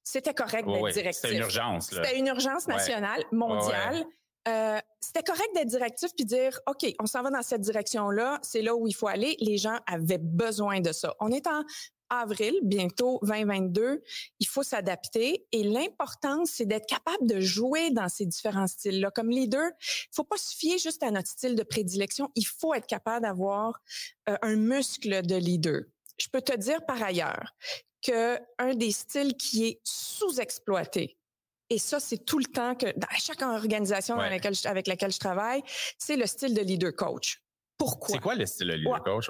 c'était 0.05 0.35
correct 0.35 0.67
d'être 0.67 0.93
directif. 0.93 1.23
C'était 1.23 1.35
une 1.35 1.43
urgence. 1.43 1.87
C'était 1.89 2.19
une 2.19 2.27
urgence 2.27 2.67
nationale, 2.67 3.23
mondiale. 3.33 4.05
Euh, 4.49 4.79
c'était 5.01 5.23
correct 5.23 5.51
d'être 5.55 5.69
directif 5.69 6.11
puis 6.17 6.25
dire 6.25 6.59
OK, 6.67 6.87
on 7.01 7.07
s'en 7.07 7.23
va 7.23 7.31
dans 7.31 7.43
cette 7.43 7.61
direction-là, 7.61 8.41
c'est 8.43 8.63
là 8.63 8.75
où 8.75 8.89
il 8.89 8.95
faut 8.95 9.09
aller. 9.09 9.37
Les 9.41 9.57
gens 9.57 9.79
avaient 9.87 10.19
besoin 10.19 10.81
de 10.81 10.93
ça. 10.93 11.15
On 11.21 11.31
est 11.31 11.47
en 11.47 11.63
avril, 12.13 12.55
bientôt 12.63 13.19
2022, 13.23 14.03
il 14.39 14.47
faut 14.47 14.63
s'adapter 14.63 15.47
et 15.53 15.63
l'important 15.63 16.45
c'est 16.45 16.67
d'être 16.67 16.87
capable 16.87 17.27
de 17.27 17.41
jouer 17.41 17.91
dans 17.91 18.09
ces 18.09 18.27
différents 18.27 18.67
styles-là. 18.67 19.11
Comme 19.11 19.31
leader, 19.31 19.71
il 19.81 20.15
faut 20.15 20.25
pas 20.25 20.37
se 20.37 20.55
fier 20.57 20.79
juste 20.79 21.03
à 21.03 21.11
notre 21.11 21.29
style 21.29 21.55
de 21.55 21.63
prédilection, 21.63 22.31
il 22.35 22.47
faut 22.47 22.75
être 22.75 22.87
capable 22.87 23.23
d'avoir 23.23 23.81
euh, 24.29 24.37
un 24.43 24.57
muscle 24.57 25.23
de 25.23 25.37
leader. 25.37 25.83
Je 26.19 26.29
peux 26.29 26.43
te 26.43 26.57
dire 26.57 26.85
par 26.85 27.03
ailleurs 27.03 27.55
que 28.03 28.39
un 28.59 28.75
des 28.75 28.93
styles 28.93 29.35
qui 29.35 29.67
est 29.67 29.81
sous-exploité, 29.85 31.17
et 31.73 31.79
ça, 31.79 31.99
c'est 32.01 32.19
tout 32.19 32.39
le 32.39 32.45
temps 32.45 32.75
que 32.75 32.87
dans 32.99 33.09
chaque 33.19 33.41
organisation 33.41 34.19
avec 34.19 34.45
laquelle 34.87 35.11
je 35.11 35.19
travaille, 35.19 35.63
c'est 35.97 36.17
le 36.17 36.27
style 36.27 36.53
de 36.53 36.61
leader 36.61 36.95
coach. 36.95 37.41
Pourquoi? 37.79 38.11
C'est 38.11 38.21
quoi 38.21 38.35
le 38.35 38.45
style 38.45 38.69
de 38.69 38.75
leader 38.75 39.03
coach? 39.03 39.29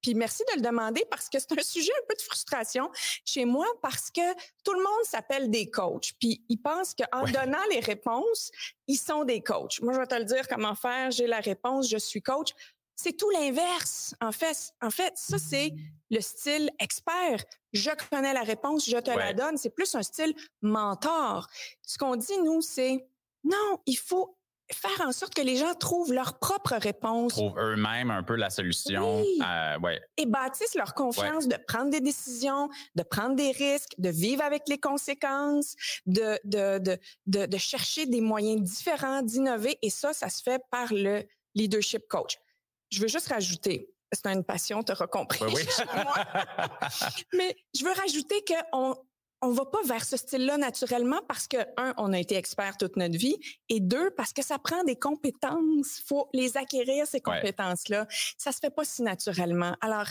Puis 0.00 0.14
merci 0.14 0.42
de 0.50 0.56
le 0.56 0.62
demander 0.62 1.04
parce 1.10 1.28
que 1.28 1.38
c'est 1.38 1.52
un 1.52 1.62
sujet 1.62 1.92
un 1.92 2.06
peu 2.08 2.14
de 2.14 2.22
frustration 2.22 2.90
chez 3.26 3.44
moi 3.44 3.66
parce 3.82 4.10
que 4.10 4.22
tout 4.64 4.72
le 4.72 4.78
monde 4.78 5.04
s'appelle 5.04 5.50
des 5.50 5.70
coachs. 5.70 6.12
Puis 6.18 6.42
ils 6.48 6.56
pensent 6.56 6.94
qu'en 6.94 7.24
donnant 7.26 7.62
les 7.70 7.80
réponses, 7.80 8.50
ils 8.86 8.96
sont 8.96 9.24
des 9.24 9.42
coachs. 9.42 9.82
Moi, 9.82 9.92
je 9.92 9.98
vais 9.98 10.06
te 10.06 10.14
le 10.14 10.24
dire 10.24 10.48
comment 10.48 10.74
faire. 10.74 11.10
J'ai 11.10 11.26
la 11.26 11.40
réponse, 11.40 11.90
je 11.90 11.98
suis 11.98 12.22
coach. 12.22 12.52
C'est 13.02 13.16
tout 13.16 13.30
l'inverse. 13.30 14.14
En 14.20 14.30
fait, 14.30 14.72
en 14.80 14.90
fait, 14.90 15.12
ça, 15.16 15.36
c'est 15.38 15.72
le 16.10 16.20
style 16.20 16.70
expert. 16.78 17.42
Je 17.72 17.90
connais 18.08 18.32
la 18.32 18.42
réponse, 18.42 18.88
je 18.88 18.96
te 18.98 19.10
la 19.10 19.32
donne. 19.32 19.56
C'est 19.56 19.74
plus 19.74 19.92
un 19.96 20.04
style 20.04 20.34
mentor. 20.60 21.48
Ce 21.84 21.98
qu'on 21.98 22.14
dit, 22.14 22.38
nous, 22.44 22.60
c'est 22.60 23.04
non, 23.42 23.80
il 23.86 23.96
faut 23.98 24.36
faire 24.70 25.04
en 25.04 25.10
sorte 25.10 25.34
que 25.34 25.42
les 25.42 25.56
gens 25.56 25.74
trouvent 25.74 26.12
leur 26.12 26.38
propre 26.38 26.76
réponse. 26.76 27.32
Trouvent 27.32 27.58
eux-mêmes 27.58 28.12
un 28.12 28.22
peu 28.22 28.36
la 28.36 28.50
solution. 28.50 29.20
Euh, 29.20 29.78
ouais. 29.80 30.00
Et 30.16 30.26
bâtissent 30.26 30.76
leur 30.76 30.94
confiance 30.94 31.48
de 31.48 31.56
prendre 31.66 31.90
des 31.90 32.00
décisions, 32.00 32.68
de 32.94 33.02
prendre 33.02 33.34
des 33.34 33.50
risques, 33.50 33.94
de 33.98 34.10
vivre 34.10 34.44
avec 34.44 34.68
les 34.68 34.78
conséquences, 34.78 35.74
de, 36.06 36.38
de, 36.44 36.78
de, 36.78 36.98
de, 37.26 37.46
de 37.46 37.58
chercher 37.58 38.06
des 38.06 38.20
moyens 38.20 38.62
différents, 38.62 39.22
d'innover. 39.22 39.76
Et 39.82 39.90
ça, 39.90 40.12
ça 40.12 40.28
se 40.28 40.40
fait 40.40 40.62
par 40.70 40.92
le 40.92 41.24
leadership 41.56 42.06
coach. 42.08 42.38
Je 42.92 43.00
veux 43.00 43.08
juste 43.08 43.28
rajouter, 43.28 43.90
c'est 44.12 44.26
une 44.26 44.44
passion, 44.44 44.82
tu 44.82 44.92
auras 44.92 45.06
compris. 45.06 45.44
Oui, 45.44 45.62
Mais 47.32 47.56
je 47.74 47.84
veux 47.84 47.92
rajouter 47.92 48.44
qu'on 48.44 48.94
on 49.40 49.50
va 49.50 49.64
pas 49.64 49.82
vers 49.84 50.04
ce 50.04 50.16
style-là 50.16 50.58
naturellement 50.58 51.20
parce 51.26 51.48
que, 51.48 51.56
un, 51.76 51.94
on 51.96 52.12
a 52.12 52.18
été 52.18 52.36
expert 52.36 52.76
toute 52.76 52.96
notre 52.96 53.18
vie 53.18 53.36
et 53.68 53.80
deux, 53.80 54.10
parce 54.10 54.32
que 54.32 54.42
ça 54.42 54.58
prend 54.58 54.84
des 54.84 54.96
compétences. 54.96 56.00
faut 56.06 56.28
les 56.32 56.56
acquérir, 56.56 57.06
ces 57.06 57.20
compétences-là. 57.20 58.06
Ça 58.38 58.52
se 58.52 58.58
fait 58.58 58.70
pas 58.70 58.84
si 58.84 59.02
naturellement. 59.02 59.76
Alors, 59.80 60.06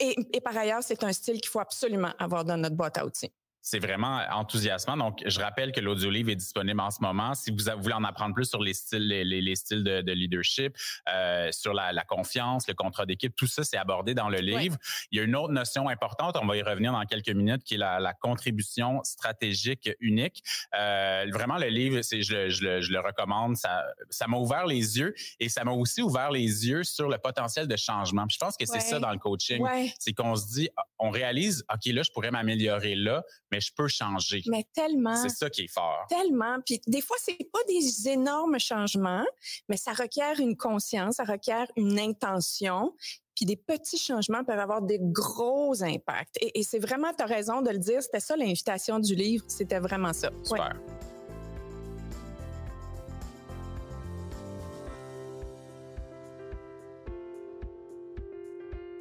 et, 0.00 0.16
et 0.32 0.40
par 0.40 0.56
ailleurs, 0.56 0.82
c'est 0.82 1.02
un 1.04 1.12
style 1.12 1.40
qu'il 1.40 1.50
faut 1.50 1.60
absolument 1.60 2.12
avoir 2.18 2.44
dans 2.44 2.56
notre 2.56 2.76
boîte 2.76 2.98
à 2.98 3.06
outils 3.06 3.32
c'est 3.64 3.78
vraiment 3.78 4.20
enthousiasmant. 4.30 4.98
Donc, 4.98 5.22
je 5.24 5.40
rappelle 5.40 5.72
que 5.72 5.80
l'audio-livre 5.80 6.28
est 6.28 6.36
disponible 6.36 6.80
en 6.80 6.90
ce 6.90 7.00
moment. 7.00 7.34
Si 7.34 7.50
vous 7.50 7.56
voulez 7.80 7.94
en 7.94 8.04
apprendre 8.04 8.34
plus 8.34 8.44
sur 8.44 8.62
les 8.62 8.74
styles, 8.74 9.08
les, 9.08 9.54
styles 9.56 9.82
de, 9.82 10.12
leadership, 10.12 10.76
euh, 11.08 11.50
sur 11.50 11.72
la, 11.72 12.04
confiance, 12.04 12.68
le 12.68 12.74
contrat 12.74 13.06
d'équipe, 13.06 13.34
tout 13.34 13.46
ça, 13.46 13.64
c'est 13.64 13.78
abordé 13.78 14.12
dans 14.12 14.28
le 14.28 14.38
livre. 14.40 14.76
Il 15.10 15.18
y 15.18 15.20
a 15.20 15.24
une 15.24 15.34
autre 15.34 15.52
notion 15.52 15.88
importante, 15.88 16.36
on 16.40 16.46
va 16.46 16.58
y 16.58 16.62
revenir 16.62 16.92
dans 16.92 17.04
quelques 17.06 17.30
minutes, 17.30 17.64
qui 17.64 17.74
est 17.74 17.78
la, 17.78 18.12
contribution 18.20 19.02
stratégique 19.02 19.90
unique. 20.00 20.42
Euh, 20.78 21.26
vraiment, 21.32 21.56
le 21.56 21.68
livre, 21.68 22.02
c'est, 22.02 22.22
je, 22.22 22.50
je, 22.50 22.92
le 22.92 23.00
recommande. 23.00 23.56
Ça, 23.56 23.82
ça 24.10 24.26
m'a 24.26 24.36
ouvert 24.36 24.66
les 24.66 24.98
yeux 24.98 25.14
et 25.40 25.48
ça 25.48 25.64
m'a 25.64 25.72
aussi 25.72 26.02
ouvert 26.02 26.30
les 26.30 26.68
yeux 26.68 26.84
sur 26.84 27.08
le 27.08 27.16
potentiel 27.16 27.66
de 27.66 27.76
changement. 27.76 28.26
je 28.28 28.36
pense 28.36 28.58
que 28.58 28.66
c'est 28.66 28.80
ça 28.80 29.00
dans 29.00 29.10
le 29.10 29.18
coaching. 29.18 29.64
C'est 29.98 30.12
qu'on 30.12 30.36
se 30.36 30.52
dit, 30.52 30.68
on 30.98 31.10
réalise, 31.10 31.64
OK, 31.72 31.86
là, 31.86 32.02
je 32.02 32.10
pourrais 32.12 32.30
m'améliorer 32.30 32.94
là, 32.94 33.24
mais 33.54 33.60
je 33.60 33.72
peux 33.72 33.88
changer. 33.88 34.42
Mais 34.46 34.66
tellement. 34.74 35.14
C'est 35.14 35.28
ça 35.28 35.48
qui 35.48 35.62
est 35.62 35.72
fort. 35.72 36.06
Tellement. 36.08 36.58
Puis 36.66 36.80
des 36.86 37.00
fois, 37.00 37.16
c'est 37.20 37.38
pas 37.52 37.60
des 37.68 38.08
énormes 38.08 38.58
changements, 38.58 39.24
mais 39.68 39.76
ça 39.76 39.92
requiert 39.92 40.40
une 40.40 40.56
conscience, 40.56 41.16
ça 41.16 41.24
requiert 41.24 41.66
une 41.76 41.98
intention. 41.98 42.94
Puis 43.36 43.46
des 43.46 43.56
petits 43.56 43.98
changements 43.98 44.44
peuvent 44.44 44.58
avoir 44.58 44.82
des 44.82 44.98
gros 45.00 45.82
impacts. 45.82 46.36
Et, 46.40 46.62
c'est 46.62 46.78
vraiment, 46.78 47.12
tu 47.16 47.22
as 47.22 47.26
raison 47.26 47.62
de 47.62 47.70
le 47.70 47.78
dire, 47.78 48.02
c'était 48.02 48.20
ça 48.20 48.36
l'invitation 48.36 48.98
du 48.98 49.14
livre, 49.14 49.44
c'était 49.48 49.80
vraiment 49.80 50.12
ça. 50.12 50.30
Super. 50.42 50.76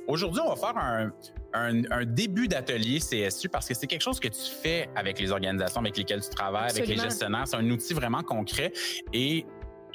Aujourd'hui, 0.07 0.41
on 0.45 0.50
va 0.50 0.55
faire 0.55 0.77
un, 0.77 1.12
un, 1.53 2.05
début 2.05 2.48
d'atelier 2.48 3.00
CSU 3.00 3.50
parce 3.50 3.67
que 3.67 3.74
c'est 3.74 3.88
quelque 3.88 4.01
chose 4.01 4.19
que 4.19 4.27
tu 4.27 4.51
fais 4.62 4.89
avec 4.95 5.19
les 5.19 5.31
organisations 5.31 5.81
avec 5.81 5.98
lesquelles 5.98 6.22
tu 6.22 6.29
travailles, 6.29 6.72
avec 6.72 6.88
les 6.88 6.98
gestionnaires. 6.98 7.48
C'est 7.48 7.57
un 7.57 7.69
outil 7.69 7.93
vraiment 7.93 8.24
concret 8.24 8.72
et 9.13 9.45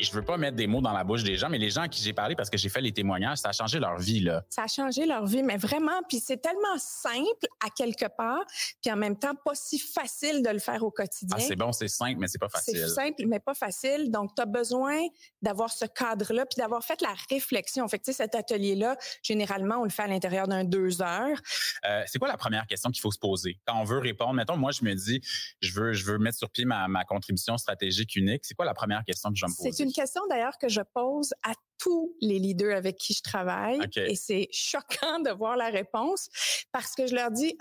je 0.00 0.12
veux 0.12 0.22
pas 0.22 0.36
mettre 0.36 0.56
des 0.56 0.66
mots 0.66 0.80
dans 0.80 0.92
la 0.92 1.04
bouche 1.04 1.22
des 1.22 1.36
gens, 1.36 1.48
mais 1.48 1.58
les 1.58 1.70
gens 1.70 1.82
à 1.82 1.88
qui 1.88 2.02
j'ai 2.02 2.12
parlé 2.12 2.34
parce 2.34 2.50
que 2.50 2.58
j'ai 2.58 2.68
fait 2.68 2.80
les 2.80 2.92
témoignages, 2.92 3.38
ça 3.38 3.50
a 3.50 3.52
changé 3.52 3.78
leur 3.78 3.98
vie 3.98 4.20
là. 4.20 4.44
Ça 4.48 4.64
a 4.64 4.66
changé 4.66 5.06
leur 5.06 5.26
vie, 5.26 5.42
mais 5.42 5.56
vraiment. 5.56 6.00
Puis 6.08 6.20
c'est 6.20 6.38
tellement 6.38 6.78
simple 6.78 7.46
à 7.64 7.70
quelque 7.70 8.06
part, 8.16 8.44
puis 8.82 8.92
en 8.92 8.96
même 8.96 9.18
temps 9.18 9.34
pas 9.44 9.54
si 9.54 9.78
facile 9.78 10.42
de 10.42 10.50
le 10.50 10.58
faire 10.58 10.82
au 10.82 10.90
quotidien. 10.90 11.36
Ah, 11.38 11.40
c'est 11.40 11.56
bon, 11.56 11.72
c'est 11.72 11.88
simple, 11.88 12.18
mais 12.18 12.28
c'est 12.28 12.38
pas 12.38 12.48
facile. 12.48 12.78
C'est 12.78 12.88
simple, 12.88 13.24
mais 13.26 13.40
pas 13.40 13.54
facile. 13.54 14.10
Donc, 14.10 14.34
tu 14.34 14.42
as 14.42 14.46
besoin 14.46 14.98
d'avoir 15.42 15.70
ce 15.70 15.84
cadre-là, 15.84 16.46
puis 16.46 16.60
d'avoir 16.60 16.84
fait 16.84 17.00
la 17.00 17.14
réflexion. 17.30 17.86
Fait 17.88 17.98
que, 17.98 18.04
tu 18.04 18.12
sais, 18.12 18.22
cet 18.22 18.34
atelier-là, 18.34 18.96
généralement, 19.22 19.76
on 19.80 19.84
le 19.84 19.90
fait 19.90 20.02
à 20.02 20.08
l'intérieur 20.08 20.48
d'un 20.48 20.64
deux 20.64 21.02
heures. 21.02 21.38
Euh, 21.86 22.02
c'est 22.06 22.18
quoi 22.18 22.28
la 22.28 22.36
première 22.36 22.66
question 22.66 22.90
qu'il 22.90 23.00
faut 23.00 23.12
se 23.12 23.18
poser? 23.18 23.58
Quand 23.66 23.80
on 23.80 23.84
veut 23.84 23.98
répondre? 23.98 24.34
Mettons, 24.34 24.56
moi, 24.56 24.70
je 24.72 24.84
me 24.84 24.94
dis, 24.94 25.20
je 25.60 25.72
veux, 25.72 25.92
je 25.92 26.04
veux 26.04 26.18
mettre 26.18 26.38
sur 26.38 26.50
pied 26.50 26.64
ma, 26.64 26.88
ma 26.88 27.04
contribution 27.04 27.56
stratégique 27.58 28.16
unique. 28.16 28.44
C'est 28.44 28.54
quoi 28.54 28.64
la 28.64 28.74
première 28.74 29.04
question 29.04 29.30
que 29.30 29.36
je 29.36 29.44
vais 29.44 29.50
me 29.50 29.56
poser? 29.56 29.88
Une 29.88 29.95
question 29.95 30.21
d'ailleurs 30.28 30.59
que 30.59 30.68
je 30.68 30.83
pose 30.92 31.33
à 31.42 31.54
tous 31.78 32.14
les 32.21 32.38
leaders 32.38 32.76
avec 32.76 32.99
qui 32.99 33.14
je 33.14 33.23
travaille. 33.23 33.80
Et 33.97 34.16
c'est 34.16 34.47
choquant 34.52 35.21
de 35.21 35.30
voir 35.30 35.57
la 35.57 35.71
réponse 35.71 36.28
parce 36.73 36.95
que 36.95 37.07
je 37.07 37.14
leur 37.14 37.30
dis, 37.30 37.57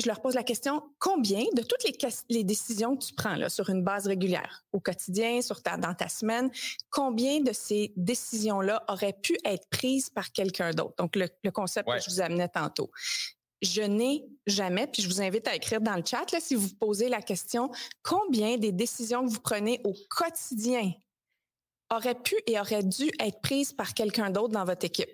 je 0.00 0.06
leur 0.06 0.22
pose 0.22 0.34
la 0.34 0.42
question 0.42 0.82
combien 0.98 1.44
de 1.54 1.60
toutes 1.60 1.84
les, 1.84 1.94
les 2.30 2.44
décisions 2.44 2.96
que 2.96 3.04
tu 3.04 3.12
prends 3.12 3.34
là, 3.34 3.50
sur 3.50 3.68
une 3.68 3.84
base 3.84 4.06
régulière, 4.06 4.64
au 4.72 4.80
quotidien, 4.80 5.42
sur 5.42 5.62
ta, 5.62 5.76
dans 5.76 5.92
ta 5.92 6.08
semaine, 6.08 6.50
combien 6.88 7.40
de 7.40 7.52
ces 7.52 7.92
décisions-là 7.96 8.82
auraient 8.88 9.18
pu 9.22 9.36
être 9.44 9.68
prises 9.68 10.08
par 10.08 10.32
quelqu'un 10.32 10.70
d'autre? 10.70 10.94
Donc, 10.96 11.14
le, 11.14 11.28
concept 11.50 11.90
que 11.90 12.00
je 12.00 12.08
vous 12.08 12.22
amenais 12.22 12.48
tantôt. 12.48 12.90
Je 13.60 13.82
n'ai 13.82 14.24
jamais, 14.46 14.86
puis 14.86 15.02
je 15.02 15.08
vous 15.08 15.20
invite 15.20 15.46
à 15.46 15.54
écrire 15.54 15.82
dans 15.82 15.96
le 15.96 16.04
chat, 16.06 16.32
là, 16.32 16.40
si 16.40 16.54
vous 16.54 16.70
posez 16.80 17.10
la 17.10 17.20
question, 17.20 17.70
combien 18.02 18.56
des 18.56 18.72
décisions 18.72 19.26
que 19.26 19.30
vous 19.30 19.40
prenez 19.40 19.82
au 19.84 19.92
quotidien 20.08 20.90
auraient 21.90 22.14
pu 22.14 22.34
et 22.46 22.58
auraient 22.58 22.82
dû 22.82 23.10
être 23.20 23.40
prises 23.40 23.72
par 23.72 23.94
quelqu'un 23.94 24.30
d'autre 24.30 24.52
dans 24.52 24.64
votre 24.64 24.84
équipe? 24.84 25.10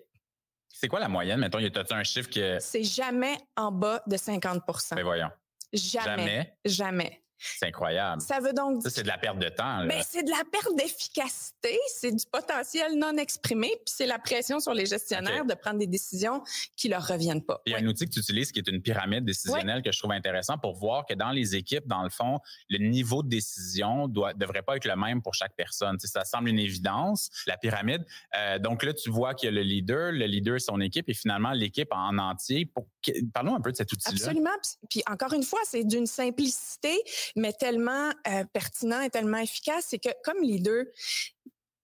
C'est 0.68 0.88
quoi 0.88 1.00
la 1.00 1.08
moyenne? 1.08 1.40
Mettons, 1.40 1.58
y 1.58 1.66
a 1.66 1.70
un 1.94 2.02
chiffre 2.02 2.30
que. 2.30 2.58
C'est 2.60 2.82
jamais 2.82 3.36
en 3.56 3.70
bas 3.70 4.02
de 4.06 4.16
50 4.16 4.62
Mais 4.66 4.96
ben, 4.96 5.02
voyons. 5.02 5.30
Jamais. 5.72 6.54
Jamais. 6.64 7.22
C'est 7.58 7.66
incroyable. 7.66 8.22
Ça 8.22 8.40
veut 8.40 8.52
donc. 8.52 8.82
Ça, 8.82 8.90
c'est 8.90 9.02
de 9.02 9.08
la 9.08 9.18
perte 9.18 9.38
de 9.38 9.49
temps. 9.49 9.84
Mais 9.84 9.96
ben, 9.96 10.04
c'est 10.06 10.22
de 10.22 10.30
la 10.30 10.42
perte 10.50 10.76
d'efficacité, 10.76 11.78
c'est 11.94 12.12
du 12.12 12.25
potentiel 12.30 12.99
non 12.99 13.16
exprimé, 13.16 13.68
puis 13.68 13.94
c'est 13.96 14.06
la 14.06 14.18
pression 14.18 14.61
sur 14.61 14.75
les 14.75 14.87
gestionnaires 14.87 15.44
de 15.44 15.54
prendre 15.54 15.78
des 15.78 15.87
décisions 15.87 16.42
qui 16.76 16.88
leur 16.88 17.06
reviennent 17.06 17.44
pas. 17.44 17.61
Il 17.66 17.72
y 17.72 17.75
a 17.75 17.78
un 17.78 17.87
outil 17.87 18.06
que 18.06 18.11
tu 18.11 18.20
utilises 18.20 18.52
qui 18.52 18.58
est 18.58 18.68
une 18.68 18.82
pyramide 18.82 19.25
décisionnelle 19.25 19.82
que 19.82 19.92
je 19.92 19.99
trouve 19.99 20.12
intéressant 20.12 20.58
pour 20.58 20.75
voir 20.75 21.06
que 21.06 21.14
dans 21.14 21.30
les 21.30 21.56
équipes, 21.56 21.87
dans 21.87 22.02
le 22.02 22.11
fond, 22.11 22.40
le 22.68 22.78
niveau 22.78 23.22
de 23.22 23.28
décision 23.28 24.08
doit 24.08 24.34
devrait 24.34 24.62
pas 24.62 24.76
être 24.76 24.87
le 24.87 24.96
même 24.96 25.22
pour 25.22 25.34
chaque 25.34 25.54
personne. 25.56 25.99
ça 25.99 26.25
semble 26.25 26.49
une 26.49 26.58
évidence, 26.58 27.30
la 27.46 27.56
pyramide. 27.56 28.04
Euh, 28.37 28.58
donc 28.58 28.82
là, 28.82 28.92
tu 28.92 29.11
vois 29.11 29.34
qu'il 29.34 29.46
y 29.46 29.52
a 29.52 29.54
le 29.54 29.62
leader, 29.62 30.12
le 30.12 30.26
leader 30.26 30.61
son 30.61 30.80
équipe 30.80 31.08
et 31.08 31.14
finalement 31.14 31.52
l'équipe 31.52 31.88
en 31.92 32.18
entier. 32.18 32.66
Pour... 32.66 32.87
Parlons 33.32 33.56
un 33.56 33.61
peu 33.61 33.72
de 33.72 33.76
cet 33.76 33.92
outil-là. 33.92 34.14
Absolument. 34.14 34.50
Puis 34.88 35.02
encore 35.11 35.32
une 35.32 35.42
fois, 35.42 35.61
c'est 35.64 35.84
d'une 35.84 36.06
simplicité 36.06 36.96
mais 37.36 37.52
tellement 37.52 38.10
euh, 38.28 38.44
pertinent 38.52 39.00
et 39.00 39.10
tellement 39.10 39.38
efficace, 39.38 39.86
c'est 39.88 39.98
que 39.98 40.10
comme 40.24 40.42
leader, 40.42 40.84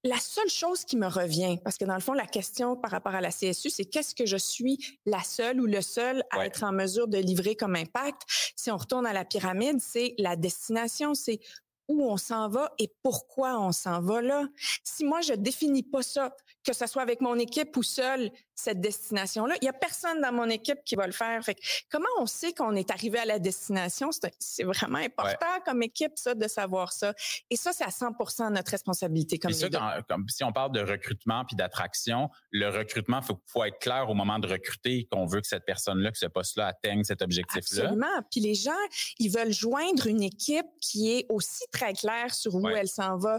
la 0.05 0.19
seule 0.19 0.49
chose 0.49 0.85
qui 0.85 0.97
me 0.97 1.09
revient, 1.09 1.59
parce 1.65 1.77
que 1.77 1.85
dans 1.85 1.95
le 1.95 2.01
fond, 2.01 2.13
la 2.13 2.27
question 2.27 2.77
par 2.77 2.91
rapport 2.91 3.15
à 3.15 3.21
la 3.21 3.31
CSU, 3.31 3.69
c'est 3.69 3.85
qu'est-ce 3.85 4.15
que 4.15 4.27
je 4.27 4.37
suis 4.37 4.99
la 5.07 5.23
seule 5.23 5.61
ou 5.61 5.67
le 5.67 5.81
seul 5.81 6.23
à 6.31 6.47
être 6.47 6.63
en 6.63 6.73
mesure 6.73 7.09
de 7.09 7.19
livrer 7.19 7.57
comme 7.57 7.75
impact? 7.75 8.23
Si 8.57 8.71
on 8.71 8.77
retourne 8.77 9.07
à 9.07 9.13
la 9.13 9.25
pyramide, 9.25 9.81
c'est 9.81 10.15
la 10.19 10.37
destination, 10.37 11.15
c'est 11.15 11.41
où 11.89 12.05
on 12.05 12.17
s'en 12.17 12.49
va 12.49 12.73
et 12.79 12.93
pourquoi 13.03 13.59
on 13.59 13.73
s'en 13.73 14.01
va 14.01 14.23
là. 14.23 14.47
Si 14.85 15.05
moi, 15.05 15.21
je 15.21 15.33
définis 15.33 15.83
pas 15.83 16.03
ça, 16.03 16.35
que 16.63 16.73
ce 16.73 16.87
soit 16.87 17.03
avec 17.03 17.21
mon 17.21 17.37
équipe 17.37 17.77
ou 17.77 17.83
seul, 17.83 18.31
cette 18.59 18.81
destination-là, 18.81 19.55
il 19.63 19.65
y 19.65 19.69
a 19.69 19.73
personne 19.73 20.21
dans 20.21 20.33
mon 20.33 20.49
équipe 20.49 20.79
qui 20.85 20.97
va 20.97 21.07
le 21.07 21.13
faire. 21.13 21.43
Fait 21.45 21.57
comment 21.91 22.09
on 22.19 22.27
sait 22.27 22.53
qu'on 22.53 22.75
est 22.75 22.91
arrivé 22.91 23.19
à 23.19 23.25
la 23.25 23.39
destination? 23.39 24.11
C'est 24.39 24.65
vraiment 24.65 24.99
important 24.99 25.47
comme 25.65 25.83
équipe, 25.83 26.13
ça, 26.17 26.35
de 26.35 26.49
savoir 26.49 26.93
ça. 26.93 27.15
Et 27.51 27.57
ça, 27.57 27.73
c'est 27.73 27.85
à 27.85 27.89
100% 27.89 28.53
notre 28.53 28.71
responsabilité 28.71 29.39
comme, 29.39 29.53
ça, 29.53 29.69
comme 30.09 30.29
Si 30.29 30.43
on 30.45 30.53
parle 30.53 30.73
de 30.73 30.81
recrutement 30.81 31.45
puis 31.45 31.57
d'attraction, 31.57 32.31
le 32.51 32.69
recrutement, 32.69 33.23
faut, 33.23 33.41
faut 33.47 33.65
être 33.65 33.79
clair 33.79 34.11
au 34.11 34.15
moment 34.15 34.39
de 34.39 34.49
recruter 34.49 35.07
qu'on 35.11 35.27
veut 35.27 35.41
que 35.41 35.47
cette 35.47 35.65
personne-là, 35.65 36.11
que 36.11 36.19
ce 36.19 36.27
poste-là 36.27 36.67
atteigne 36.67 37.05
cet 37.05 37.23
objectif-là. 37.23 37.85
Absolument. 37.85 38.23
Puis 38.31 38.41
les 38.41 38.55
gens, 38.55 38.71
ils 39.19 39.31
veulent 39.31 39.53
joindre 39.53 40.07
une 40.07 40.23
équipe 40.23 40.67
qui 40.81 41.13
est 41.13 41.27
aussi 41.29 41.65
très 41.71 41.93
claire 41.93 42.35
sur 42.35 42.55
où 42.55 42.69
elle 42.69 42.89
s'en 42.89 43.17
va 43.19 43.39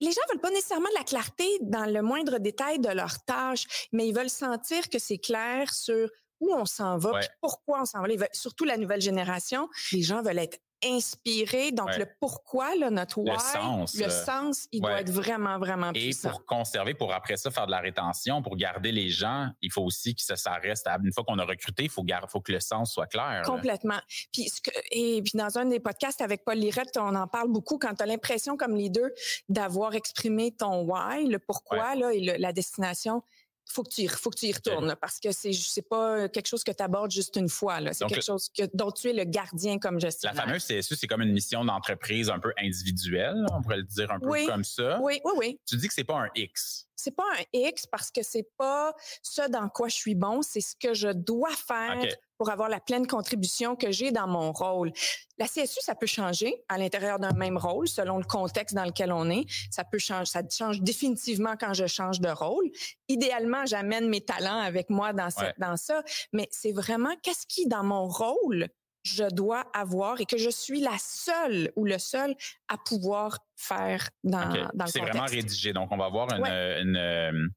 les 0.00 0.12
gens 0.12 0.20
veulent 0.30 0.40
pas 0.40 0.50
nécessairement 0.50 0.88
de 0.88 0.98
la 0.98 1.04
clarté 1.04 1.46
dans 1.62 1.86
le 1.86 2.02
moindre 2.02 2.38
détail 2.38 2.78
de 2.78 2.88
leur 2.88 3.22
tâche, 3.24 3.88
mais 3.92 4.08
ils 4.08 4.14
veulent 4.14 4.30
sentir 4.30 4.88
que 4.88 4.98
c'est 4.98 5.18
clair 5.18 5.72
sur 5.72 6.08
où 6.40 6.52
on 6.54 6.64
s'en 6.64 6.98
va, 6.98 7.20
pourquoi 7.40 7.82
on 7.82 7.84
s'en 7.84 8.02
va. 8.02 8.08
surtout 8.32 8.64
la 8.64 8.76
nouvelle 8.76 9.00
génération, 9.00 9.68
les 9.92 10.02
gens 10.02 10.22
veulent 10.22 10.38
être 10.38 10.58
inspiré. 10.86 11.72
Donc, 11.72 11.96
le 11.96 12.06
pourquoi, 12.20 12.74
là, 12.76 12.90
notre 12.90 13.18
why, 13.18 13.32
le 13.32 13.38
sens, 13.38 13.94
le 13.94 14.04
euh, 14.04 14.08
sens 14.08 14.68
il 14.72 14.80
doit 14.80 15.00
être 15.00 15.10
vraiment, 15.10 15.58
vraiment 15.58 15.92
puissant. 15.92 16.28
Et 16.28 16.32
pour 16.32 16.46
conserver, 16.46 16.94
pour 16.94 17.12
après 17.12 17.36
ça 17.36 17.50
faire 17.50 17.66
de 17.66 17.70
la 17.70 17.80
rétention, 17.80 18.42
pour 18.42 18.56
garder 18.56 18.92
les 18.92 19.08
gens, 19.08 19.48
il 19.60 19.72
faut 19.72 19.82
aussi 19.82 20.14
que 20.14 20.22
ça, 20.22 20.36
ça 20.36 20.54
reste, 20.54 20.88
une 21.02 21.12
fois 21.12 21.24
qu'on 21.24 21.38
a 21.38 21.44
recruté, 21.44 21.84
il 21.84 21.90
faut, 21.90 22.04
faut 22.28 22.40
que 22.40 22.52
le 22.52 22.60
sens 22.60 22.92
soit 22.92 23.06
clair. 23.06 23.42
Complètement. 23.44 23.98
Puis, 24.32 24.48
ce 24.48 24.60
que, 24.60 24.70
et 24.90 25.22
puis, 25.22 25.32
dans 25.34 25.58
un 25.58 25.66
des 25.66 25.80
podcasts 25.80 26.20
avec 26.20 26.44
Paul 26.44 26.58
Lirette, 26.58 26.96
on 26.96 27.14
en 27.14 27.26
parle 27.26 27.48
beaucoup 27.48 27.78
quand 27.78 27.94
tu 27.94 28.02
as 28.02 28.06
l'impression, 28.06 28.56
comme 28.56 28.76
leader, 28.76 29.08
d'avoir 29.48 29.94
exprimé 29.94 30.52
ton 30.52 30.82
why, 30.82 31.26
le 31.26 31.38
pourquoi, 31.38 31.94
là, 31.94 32.12
et 32.12 32.38
la 32.38 32.52
destination 32.52 33.22
faut 33.66 33.82
que 33.82 33.90
tu 33.90 34.02
y, 34.02 34.08
faut 34.08 34.30
que 34.30 34.38
tu 34.38 34.46
y 34.46 34.52
retournes 34.52 34.94
parce 35.00 35.18
que 35.18 35.32
c'est 35.32 35.52
c'est 35.52 35.88
pas 35.88 36.28
quelque 36.28 36.46
chose 36.46 36.64
que 36.64 36.72
tu 36.72 36.82
abordes 36.82 37.10
juste 37.10 37.36
une 37.36 37.48
fois 37.48 37.80
là, 37.80 37.92
c'est 37.92 38.06
quelque 38.06 38.24
chose 38.24 38.48
que 38.56 38.64
dont 38.74 38.90
tu 38.90 39.10
es 39.10 39.12
le 39.12 39.24
gardien 39.24 39.78
comme 39.78 40.00
gestionnaire. 40.00 40.36
La 40.36 40.42
fameuse 40.42 40.66
CSU, 40.66 40.96
c'est 40.96 41.06
comme 41.06 41.22
une 41.22 41.32
mission 41.32 41.64
d'entreprise 41.64 42.30
un 42.30 42.38
peu 42.38 42.52
individuelle, 42.58 43.44
on 43.52 43.62
pourrait 43.62 43.78
le 43.78 43.84
dire 43.84 44.10
un 44.10 44.20
peu 44.20 44.46
comme 44.46 44.64
ça. 44.64 45.00
Oui, 45.02 45.20
oui, 45.24 45.32
oui. 45.36 45.60
Tu 45.66 45.76
dis 45.76 45.88
que 45.88 45.94
c'est 45.94 46.04
pas 46.04 46.18
un 46.18 46.28
X. 46.34 46.86
C'est 46.96 47.14
pas 47.14 47.24
un 47.38 47.44
X 47.52 47.86
parce 47.86 48.10
que 48.10 48.22
c'est 48.22 48.48
pas 48.56 48.94
ce 49.22 49.48
dans 49.50 49.68
quoi 49.68 49.88
je 49.88 49.96
suis 49.96 50.14
bon, 50.14 50.42
c'est 50.42 50.60
ce 50.60 50.74
que 50.76 50.94
je 50.94 51.08
dois 51.08 51.50
faire 51.50 52.02
pour 52.44 52.52
avoir 52.52 52.68
la 52.68 52.78
pleine 52.80 53.06
contribution 53.06 53.74
que 53.74 53.90
j'ai 53.90 54.12
dans 54.12 54.26
mon 54.26 54.52
rôle. 54.52 54.92
La 55.38 55.46
CSU, 55.46 55.80
ça 55.80 55.94
peut 55.94 56.06
changer 56.06 56.54
à 56.68 56.76
l'intérieur 56.76 57.18
d'un 57.18 57.32
même 57.32 57.56
rôle 57.56 57.88
selon 57.88 58.18
le 58.18 58.24
contexte 58.24 58.74
dans 58.74 58.84
lequel 58.84 59.12
on 59.12 59.30
est. 59.30 59.46
Ça 59.70 59.82
peut 59.82 59.98
changer, 59.98 60.26
ça 60.26 60.42
change 60.46 60.82
définitivement 60.82 61.54
quand 61.58 61.72
je 61.72 61.86
change 61.86 62.20
de 62.20 62.28
rôle. 62.28 62.70
Idéalement, 63.08 63.64
j'amène 63.64 64.10
mes 64.10 64.20
talents 64.20 64.58
avec 64.58 64.90
moi 64.90 65.14
dans, 65.14 65.30
cette, 65.30 65.58
dans 65.58 65.78
ça, 65.78 66.02
mais 66.34 66.46
c'est 66.50 66.72
vraiment 66.72 67.14
qu'est-ce 67.22 67.46
qui, 67.46 67.66
dans 67.66 67.82
mon 67.82 68.08
rôle, 68.08 68.68
je 69.04 69.24
dois 69.24 69.64
avoir 69.72 70.20
et 70.20 70.26
que 70.26 70.36
je 70.36 70.50
suis 70.50 70.80
la 70.80 70.98
seule 70.98 71.72
ou 71.76 71.86
le 71.86 71.98
seul 71.98 72.34
à 72.68 72.76
pouvoir 72.76 73.38
faire 73.56 74.10
dans, 74.22 74.40
dans 74.40 74.50
le 74.50 74.66
contexte. 74.68 74.92
C'est 74.92 75.00
vraiment 75.00 75.24
rédigé. 75.24 75.72
Donc, 75.72 75.90
on 75.92 75.96
va 75.96 76.10
voir 76.10 76.28
une, 76.34 76.44
une, 76.44 77.50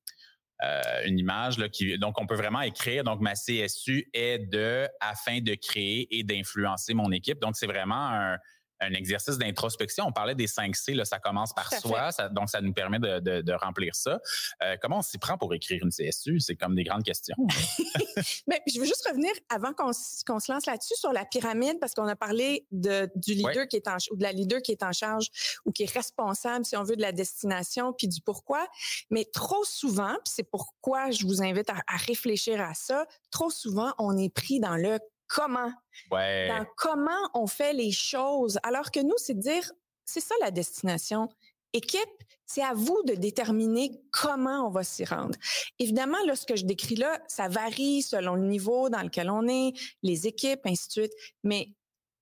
euh, 0.63 0.82
une 1.06 1.20
image 1.20 1.58
là, 1.60 1.70
qui 1.70 1.98
donc 1.98 2.20
on 2.20 2.26
peut 2.26 2.36
vraiment 2.36 2.62
écrire. 2.62 3.04
Donc 3.04 3.22
ma 3.22 3.34
CSU 3.34 4.10
est 4.13 4.39
de 4.39 4.88
afin 5.00 5.39
de 5.39 5.54
créer 5.56 6.08
et 6.17 6.24
d'influencer 6.24 6.93
mon 6.93 7.12
équipe. 7.12 7.39
Donc 7.39 7.56
c'est 7.56 7.67
vraiment 7.67 8.10
un, 8.12 8.38
un 8.80 8.94
exercice 8.94 9.38
d'introspection. 9.38 10.06
On 10.08 10.12
parlait 10.12 10.36
des 10.36 10.48
5 10.48 10.76
C, 10.76 10.94
là, 10.94 11.06
ça 11.06 11.20
commence 11.20 11.54
par 11.54 11.72
soi, 11.74 12.10
donc 12.32 12.50
ça 12.50 12.62
nous 12.62 12.74
permet 12.74 13.00
de, 13.00 13.20
de, 13.20 13.42
de 13.42 13.54
remplir 13.54 13.96
ça. 13.96 14.20
Euh, 14.63 14.76
comment 14.82 15.00
on 15.00 15.02
s'y 15.02 15.18
prend 15.18 15.38
pour 15.38 15.54
écrire 15.54 15.82
une 15.84 15.90
CSU? 15.90 16.40
C'est 16.40 16.56
comme 16.56 16.76
des 16.76 16.84
grandes 16.84 17.04
questions. 17.04 17.36
Mais 18.48 18.62
je 18.68 18.80
veux 18.80 18.86
juste 18.86 19.08
revenir 19.08 19.32
avant 19.50 19.74
qu'on 19.74 19.94
se 19.94 20.52
lance 20.52 20.66
là-dessus 20.66 20.96
sur 20.96 21.13
la 21.13 21.26
pyramide, 21.26 21.80
parce 21.80 21.94
qu'on 21.94 22.08
a 22.08 22.16
parlé 22.16 22.66
de, 22.72 23.10
du 23.16 23.34
leader 23.34 23.68
qui 23.68 23.78
est 23.78 23.88
en 23.88 23.98
ou 24.12 24.16
de 24.16 24.24
la 24.24 24.32
leader 24.32 24.62
qui 24.62 24.72
est 24.72 24.84
en 24.84 24.92
charge 24.92 25.28
ou 25.66 25.72
qui 25.72 25.84
est 25.84 25.92
responsable, 25.92 26.66
si 26.66 26.78
on 26.78 26.84
veut, 26.84 26.96
de 26.96 27.02
la 27.02 27.12
destination 27.12 27.94
puis 27.94 28.08
du 28.08 28.22
pourquoi. 28.22 28.68
Mais 29.10 29.26
trop 29.26 29.63
souvent, 29.63 30.13
puis 30.24 30.34
c'est 30.36 30.50
pourquoi 30.50 31.12
je 31.12 31.26
vous 31.26 31.42
invite 31.42 31.70
à, 31.70 31.78
à 31.88 31.98
réfléchir 31.98 32.62
à 32.62 32.74
ça, 32.74 33.06
trop 33.32 33.50
souvent, 33.50 33.94
on 33.98 34.18
est 34.18 34.34
pris 34.34 34.60
dans 34.60 34.76
le 34.76 35.00
comment. 35.28 35.72
Dans 36.12 36.66
comment 36.76 37.30
on 37.34 37.48
fait 37.48 37.74
les 37.74 37.92
choses. 37.92 38.60
Alors 38.63 38.92
que 38.92 39.00
nous, 39.00 39.18
c'est 39.18 39.36
de 39.36 39.42
dire, 39.42 39.72
c'est 40.06 40.22
ça 40.22 40.36
la 40.42 40.52
destination. 40.52 41.30
Équipe, 41.74 42.10
c'est 42.46 42.63
à 42.63 42.74
vous 42.74 43.02
de 43.04 43.13
déterminer 43.13 43.92
comment 44.12 44.66
on 44.66 44.70
va 44.70 44.84
s'y 44.84 45.04
rendre. 45.04 45.38
Évidemment, 45.80 46.18
là, 46.26 46.36
ce 46.36 46.46
que 46.46 46.56
je 46.56 46.66
décris 46.66 46.96
là, 46.96 47.20
ça 47.28 47.50
varie 47.50 48.02
selon 48.02 48.36
le 48.36 48.48
niveau 48.48 48.90
dans 48.90 49.02
lequel 49.02 49.30
on 49.30 49.48
est, 49.48 49.74
les 50.02 50.28
équipes, 50.28 50.62
ainsi 50.66 50.88
de 50.88 50.92
suite. 50.92 51.13
Mais 51.44 51.70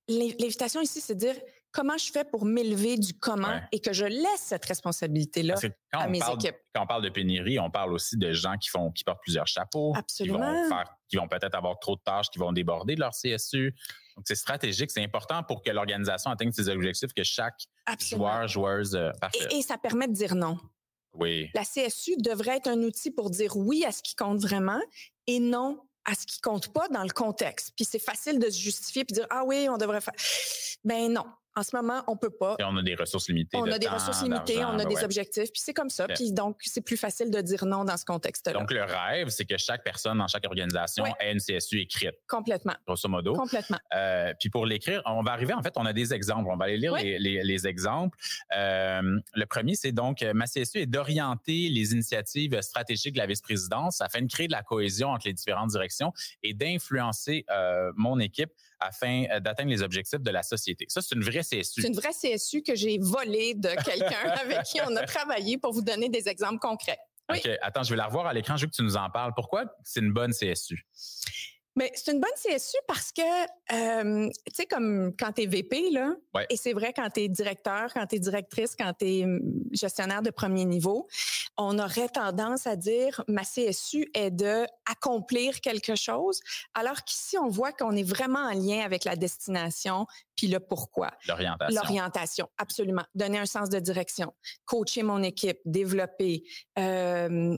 l'invitation 0.07 0.81
ici, 0.81 0.99
c'est 0.99 1.13
de 1.15 1.19
dire, 1.19 1.35
comment 1.75 1.97
je 1.97 2.09
fais 2.09 2.23
pour 2.23 2.45
m'élever 2.45 2.97
du 2.97 3.13
comment 3.13 3.59
et 3.73 3.81
que 3.81 3.91
je 3.91 4.05
laisse 4.05 4.39
cette 4.39 4.63
responsabilité-là 4.65 5.55
à 5.91 6.07
mes 6.07 6.19
équipes? 6.19 6.55
Quand 6.73 6.83
on 6.83 6.87
parle 6.87 7.03
de 7.03 7.09
pénurie, 7.09 7.59
on 7.59 7.69
parle 7.69 7.93
aussi 7.93 8.17
de 8.17 8.31
gens 8.31 8.57
qui 8.57 8.69
font, 8.69 8.91
qui 8.91 9.03
portent 9.03 9.21
plusieurs 9.21 9.45
chapeaux, 9.45 9.93
Absolument. 9.95 10.39
qui 10.39 10.43
vont 10.45 10.69
faire, 10.69 10.95
qui 11.09 11.17
vont 11.17 11.27
peut-être 11.27 11.55
avoir 11.55 11.77
trop 11.79 11.97
de 11.97 12.01
tâches, 12.01 12.29
qui 12.29 12.39
vont 12.39 12.53
déborder 12.53 12.95
de 12.95 13.01
leur 13.01 13.11
CSU. 13.11 13.75
Donc 14.15 14.23
c'est 14.25 14.35
stratégique, 14.35 14.89
c'est 14.89 15.03
important 15.03 15.43
pour 15.43 15.61
que 15.61 15.69
l'organisation 15.69 16.31
atteigne 16.31 16.53
ses 16.53 16.69
objectifs, 16.69 17.13
que 17.13 17.23
chaque 17.23 17.59
joueur, 17.99 18.47
joueuse, 18.47 18.95
euh, 18.95 19.11
Et, 19.51 19.57
et, 19.57 19.61
ça 19.61 19.77
permet 19.77 20.07
de 20.07 20.13
dire 20.13 20.35
non. 20.35 20.57
Oui. 21.13 21.49
La 21.53 21.63
CSU 21.63 22.15
devrait 22.17 22.57
être 22.57 22.67
un 22.67 22.81
outil 22.83 23.11
pour 23.11 23.29
dire 23.29 23.57
oui 23.57 23.83
à 23.85 23.91
ce 23.91 24.01
qui 24.01 24.15
compte 24.15 24.39
vraiment 24.39 24.79
et 25.27 25.39
non 25.39 25.81
à 26.05 26.13
ce 26.13 26.25
qui 26.25 26.39
compte 26.39 26.71
pas 26.71 26.87
dans 26.89 27.03
le 27.03 27.09
contexte. 27.09 27.73
Puis 27.75 27.83
c'est 27.83 27.99
facile 27.99 28.39
de 28.39 28.49
se 28.49 28.59
justifier 28.59 29.03
puis 29.03 29.13
dire 29.13 29.27
ah 29.29 29.43
oui, 29.43 29.67
on 29.69 29.77
devrait 29.77 30.01
faire. 30.01 30.13
Ben 30.83 31.11
non. 31.11 31.25
En 31.57 31.63
ce 31.63 31.73
moment, 31.73 32.03
on 32.07 32.17
peut 32.17 32.29
pas. 32.31 32.57
Et 32.59 32.65
on 32.65 32.75
a 32.75 32.81
des 32.83 32.95
ressources 32.95 33.29
limitées. 33.29 33.55
On 33.57 33.63
de 33.65 33.71
a 33.71 33.79
des 33.79 33.85
temps, 33.87 33.93
ressources 33.93 34.21
limitées, 34.23 34.65
on 34.65 34.73
a 34.77 34.79
des 34.79 34.83
ben 34.85 34.95
ouais. 34.95 35.03
objectifs, 35.05 35.51
puis 35.53 35.61
c'est 35.63 35.73
comme 35.73 35.89
ça. 35.89 36.05
Puis 36.07 36.33
donc, 36.33 36.57
c'est 36.61 36.81
plus 36.81 36.97
facile 36.97 37.31
de 37.31 37.39
dire 37.39 37.65
non 37.65 37.85
dans 37.85 37.95
ce 37.95 38.03
contexte-là. 38.03 38.51
Donc, 38.59 38.71
le 38.71 38.83
rêve, 38.83 39.29
c'est 39.29 39.45
que 39.45 39.57
chaque 39.57 39.81
personne 39.81 40.17
dans 40.17 40.27
chaque 40.27 40.45
organisation 40.45 41.03
Ouais. 41.05 41.11
ait 41.21 41.31
une 41.31 41.39
CSU 41.39 41.79
écrite, 41.79 42.15
Complètement. 42.27 42.73
grosso 42.85 43.07
modo. 43.07 43.33
Complètement. 43.33 43.77
Euh, 43.95 44.33
puis 44.37 44.49
pour 44.49 44.65
l'écrire, 44.65 45.01
on 45.05 45.21
va 45.21 45.31
arriver, 45.31 45.53
en 45.53 45.61
fait, 45.63 45.73
on 45.77 45.85
a 45.85 45.93
des 45.93 46.13
exemples. 46.13 46.49
On 46.51 46.57
va 46.57 46.65
aller 46.65 46.77
lire 46.77 46.91
Ouais. 46.91 47.03
les, 47.03 47.19
les- 47.19 47.43
les 47.43 47.67
exemples. 47.67 48.17
Euh, 48.55 49.19
le 49.33 49.45
premier, 49.45 49.75
c'est 49.75 49.93
donc, 49.93 50.23
euh, 50.23 50.33
ma 50.33 50.47
CSU 50.47 50.79
est 50.79 50.85
d'orienter 50.87 51.69
les 51.69 51.93
initiatives 51.93 52.59
stratégiques 52.61 53.13
de 53.13 53.19
la 53.19 53.27
vice-présidence 53.27 54.01
afin 54.01 54.21
de 54.21 54.27
créer 54.27 54.47
de 54.47 54.51
la 54.51 54.63
cohésion 54.63 55.09
entre 55.09 55.27
les 55.27 55.33
différentes 55.33 55.69
directions 55.69 56.11
et 56.43 56.53
d'influencer 56.53 57.45
euh, 57.49 57.93
mon 57.95 58.19
équipe 58.19 58.51
afin 58.79 59.25
euh, 59.31 59.39
d'atteindre 59.39 59.69
les 59.69 59.81
objectifs 59.81 60.21
de 60.21 60.31
la 60.31 60.43
société. 60.43 60.85
Ça, 60.89 61.01
c'est 61.01 61.15
une 61.15 61.23
vraie 61.23 61.41
CSU. 61.41 61.81
C'est 61.81 61.87
une 61.87 61.95
vraie 61.95 62.13
CSU 62.13 62.61
que 62.61 62.75
j'ai 62.75 62.97
volée 62.99 63.53
de 63.55 63.69
quelqu'un 63.83 64.29
avec 64.41 64.63
qui 64.63 64.79
on 64.81 64.95
a 64.95 65.05
travaillé 65.05 65.57
pour 65.57 65.73
vous 65.73 65.81
donner 65.81 66.09
des 66.09 66.27
exemples 66.27 66.59
concrets. 66.59 66.99
Oui. 67.29 67.39
OK, 67.43 67.49
attends, 67.61 67.83
je 67.83 67.89
vais 67.89 67.95
la 67.95 68.05
revoir 68.05 68.27
à 68.27 68.33
l'écran, 68.33 68.55
je 68.55 68.65
veux 68.65 68.69
que 68.69 68.75
tu 68.75 68.83
nous 68.83 68.97
en 68.97 69.09
parles. 69.09 69.33
Pourquoi 69.35 69.65
c'est 69.83 69.99
une 69.99 70.13
bonne 70.13 70.31
CSU? 70.31 70.85
Mais 71.77 71.91
c'est 71.95 72.11
une 72.13 72.21
bonne 72.21 72.31
CSU 72.37 72.77
parce 72.87 73.11
que, 73.11 73.21
euh, 73.73 74.29
tu 74.47 74.55
sais, 74.55 74.65
comme 74.65 75.11
quand 75.19 75.33
tu 75.33 75.43
es 75.43 75.45
VP, 75.45 75.89
là, 75.91 76.13
Ouais. 76.33 76.45
et 76.49 76.55
c'est 76.55 76.71
vrai 76.73 76.93
quand 76.93 77.09
tu 77.09 77.21
es 77.21 77.27
directeur, 77.27 77.93
quand 77.93 78.05
tu 78.07 78.15
es 78.15 78.19
directrice, 78.19 78.75
quand 78.77 78.93
tu 78.97 79.05
es 79.05 79.25
gestionnaire 79.73 80.21
de 80.21 80.29
premier 80.29 80.63
niveau, 80.65 81.07
on 81.57 81.77
aurait 81.79 82.07
tendance 82.09 82.65
à 82.67 82.75
dire 82.77 83.23
ma 83.27 83.43
CSU 83.43 84.09
est 84.13 84.31
de 84.31 84.65
accomplir 84.89 85.59
quelque 85.59 85.95
chose, 85.95 86.39
alors 86.73 87.03
qu'ici, 87.03 87.37
on 87.37 87.49
voit 87.49 87.73
qu'on 87.73 87.95
est 87.95 88.03
vraiment 88.03 88.39
en 88.39 88.51
lien 88.53 88.79
avec 88.85 89.03
la 89.03 89.15
destination 89.17 90.05
puis 90.35 90.47
le 90.47 90.59
pourquoi. 90.59 91.11
L'orientation. 91.27 91.81
L'orientation, 91.81 92.49
absolument. 92.57 93.03
Donner 93.13 93.39
un 93.39 93.45
sens 93.45 93.69
de 93.69 93.79
direction, 93.79 94.33
coacher 94.65 95.03
mon 95.03 95.23
équipe, 95.23 95.59
développer, 95.65 96.43
euh, 96.77 97.57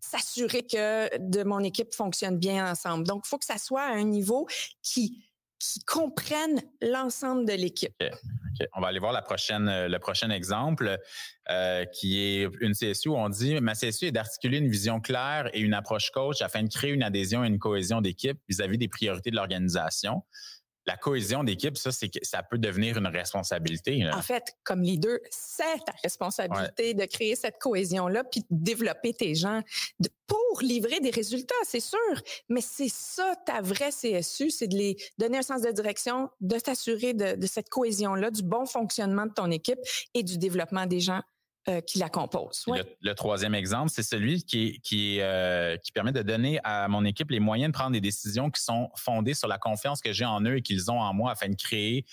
s'assurer 0.00 0.66
que 0.66 1.18
de 1.18 1.42
mon 1.42 1.60
équipe 1.60 1.94
fonctionne 1.94 2.38
bien 2.38 2.70
ensemble. 2.70 3.06
Donc, 3.06 3.22
il 3.26 3.28
faut 3.28 3.38
que 3.38 3.44
ça 3.44 3.58
soit 3.58 3.82
à 3.82 3.92
un 3.92 4.04
niveau 4.04 4.46
qui 4.82 5.24
qui 5.62 5.80
comprenne 5.84 6.60
l'ensemble 6.80 7.46
de 7.46 7.52
l'équipe. 7.52 7.94
On 8.74 8.80
va 8.80 8.88
aller 8.88 8.98
voir 8.98 9.12
la 9.12 9.22
prochaine, 9.22 9.68
euh, 9.68 9.88
le 9.88 9.98
prochain 10.00 10.30
exemple, 10.30 10.98
euh, 11.50 11.84
qui 11.84 12.18
est 12.18 12.48
une 12.60 12.72
CSU 12.74 13.10
où 13.10 13.16
on 13.16 13.28
dit 13.28 13.60
ma 13.60 13.74
CSU 13.74 14.06
est 14.06 14.12
d'articuler 14.12 14.58
une 14.58 14.68
vision 14.68 15.00
claire 15.00 15.48
et 15.52 15.60
une 15.60 15.74
approche 15.74 16.10
coach 16.10 16.42
afin 16.42 16.64
de 16.64 16.68
créer 16.68 16.90
une 16.90 17.04
adhésion 17.04 17.44
et 17.44 17.46
une 17.46 17.60
cohésion 17.60 18.00
d'équipe 18.00 18.38
vis-à-vis 18.48 18.76
des 18.76 18.88
priorités 18.88 19.30
de 19.30 19.36
l'organisation. 19.36 20.22
La 20.86 20.96
cohésion 20.96 21.44
d'équipe, 21.44 21.76
ça, 21.76 21.92
c'est 21.92 22.08
que 22.08 22.18
ça 22.22 22.42
peut 22.42 22.58
devenir 22.58 22.98
une 22.98 23.06
responsabilité. 23.06 23.98
là. 23.98 24.16
En 24.16 24.22
fait, 24.22 24.56
comme 24.64 24.82
leader, 24.82 25.18
c'est 25.30 25.78
ta 25.86 25.92
responsabilité 26.02 26.94
de 26.94 27.04
créer 27.04 27.36
cette 27.36 27.58
cohésion-là, 27.58 28.24
puis 28.24 28.40
de 28.40 28.46
développer 28.50 29.14
tes 29.14 29.34
gens 29.34 29.62
pour 30.26 30.62
livrer 30.62 31.00
des 31.00 31.10
résultats, 31.10 31.54
c'est 31.64 31.80
sûr. 31.80 31.98
Mais 32.48 32.60
c'est 32.60 32.88
ça 32.88 33.34
ta 33.46 33.60
vraie 33.60 33.90
CSU, 33.90 34.50
c'est 34.50 34.66
de 34.66 34.76
les 34.76 34.96
donner 35.18 35.38
un 35.38 35.42
sens 35.42 35.62
de 35.62 35.70
direction, 35.70 36.30
de 36.40 36.58
t'assurer 36.58 37.14
de, 37.14 37.36
de 37.36 37.46
cette 37.46 37.68
cohésion-là, 37.68 38.30
du 38.30 38.42
bon 38.42 38.66
fonctionnement 38.66 39.26
de 39.26 39.32
ton 39.32 39.50
équipe 39.50 39.78
et 40.14 40.22
du 40.22 40.38
développement 40.38 40.86
des 40.86 41.00
gens 41.00 41.20
euh, 41.68 41.80
qui 41.80 41.98
la 41.98 42.08
composent. 42.08 42.64
Ouais. 42.66 42.78
Le, 42.78 43.10
le 43.10 43.14
troisième 43.14 43.54
exemple, 43.54 43.90
c'est 43.90 44.02
celui 44.02 44.42
qui, 44.42 44.80
qui, 44.80 45.20
euh, 45.20 45.76
qui 45.76 45.92
permet 45.92 46.10
de 46.10 46.22
donner 46.22 46.58
à 46.64 46.88
mon 46.88 47.04
équipe 47.04 47.30
les 47.30 47.38
moyens 47.38 47.70
de 47.70 47.76
prendre 47.76 47.92
des 47.92 48.00
décisions 48.00 48.50
qui 48.50 48.60
sont 48.60 48.90
fondées 48.96 49.34
sur 49.34 49.46
la 49.46 49.58
confiance 49.58 50.00
que 50.00 50.12
j'ai 50.12 50.24
en 50.24 50.40
eux 50.42 50.56
et 50.56 50.62
qu'ils 50.62 50.90
ont 50.90 51.00
en 51.00 51.14
moi 51.14 51.30
afin 51.30 51.48
de 51.48 51.54
créer 51.54 52.04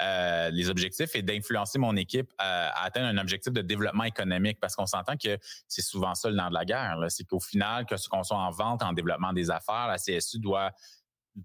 euh, 0.00 0.50
les 0.50 0.70
objectifs 0.70 1.14
et 1.14 1.20
d'influencer 1.20 1.78
mon 1.78 1.96
équipe 1.96 2.32
à, 2.38 2.68
à 2.70 2.86
atteindre 2.86 3.08
un 3.08 3.18
objectif 3.18 3.52
de 3.52 3.60
développement 3.60 4.04
économique 4.04 4.58
parce 4.58 4.74
qu'on 4.74 4.86
s'entend 4.86 5.16
que 5.16 5.38
c'est 5.68 5.82
souvent 5.82 6.14
ça 6.14 6.30
le 6.30 6.36
nerf 6.36 6.48
de 6.48 6.54
la 6.54 6.64
guerre. 6.64 6.96
C'est 7.08 7.24
qu'au 7.24 7.40
final, 7.40 7.84
que 7.84 7.98
ce 7.98 8.08
qu'on 8.08 8.22
soit 8.22 8.38
en 8.38 8.50
vente, 8.50 8.82
en 8.82 8.94
développement 8.94 9.34
des 9.34 9.50
affaires, 9.50 9.86
la 9.86 9.98
CSU 9.98 10.38
doit 10.38 10.72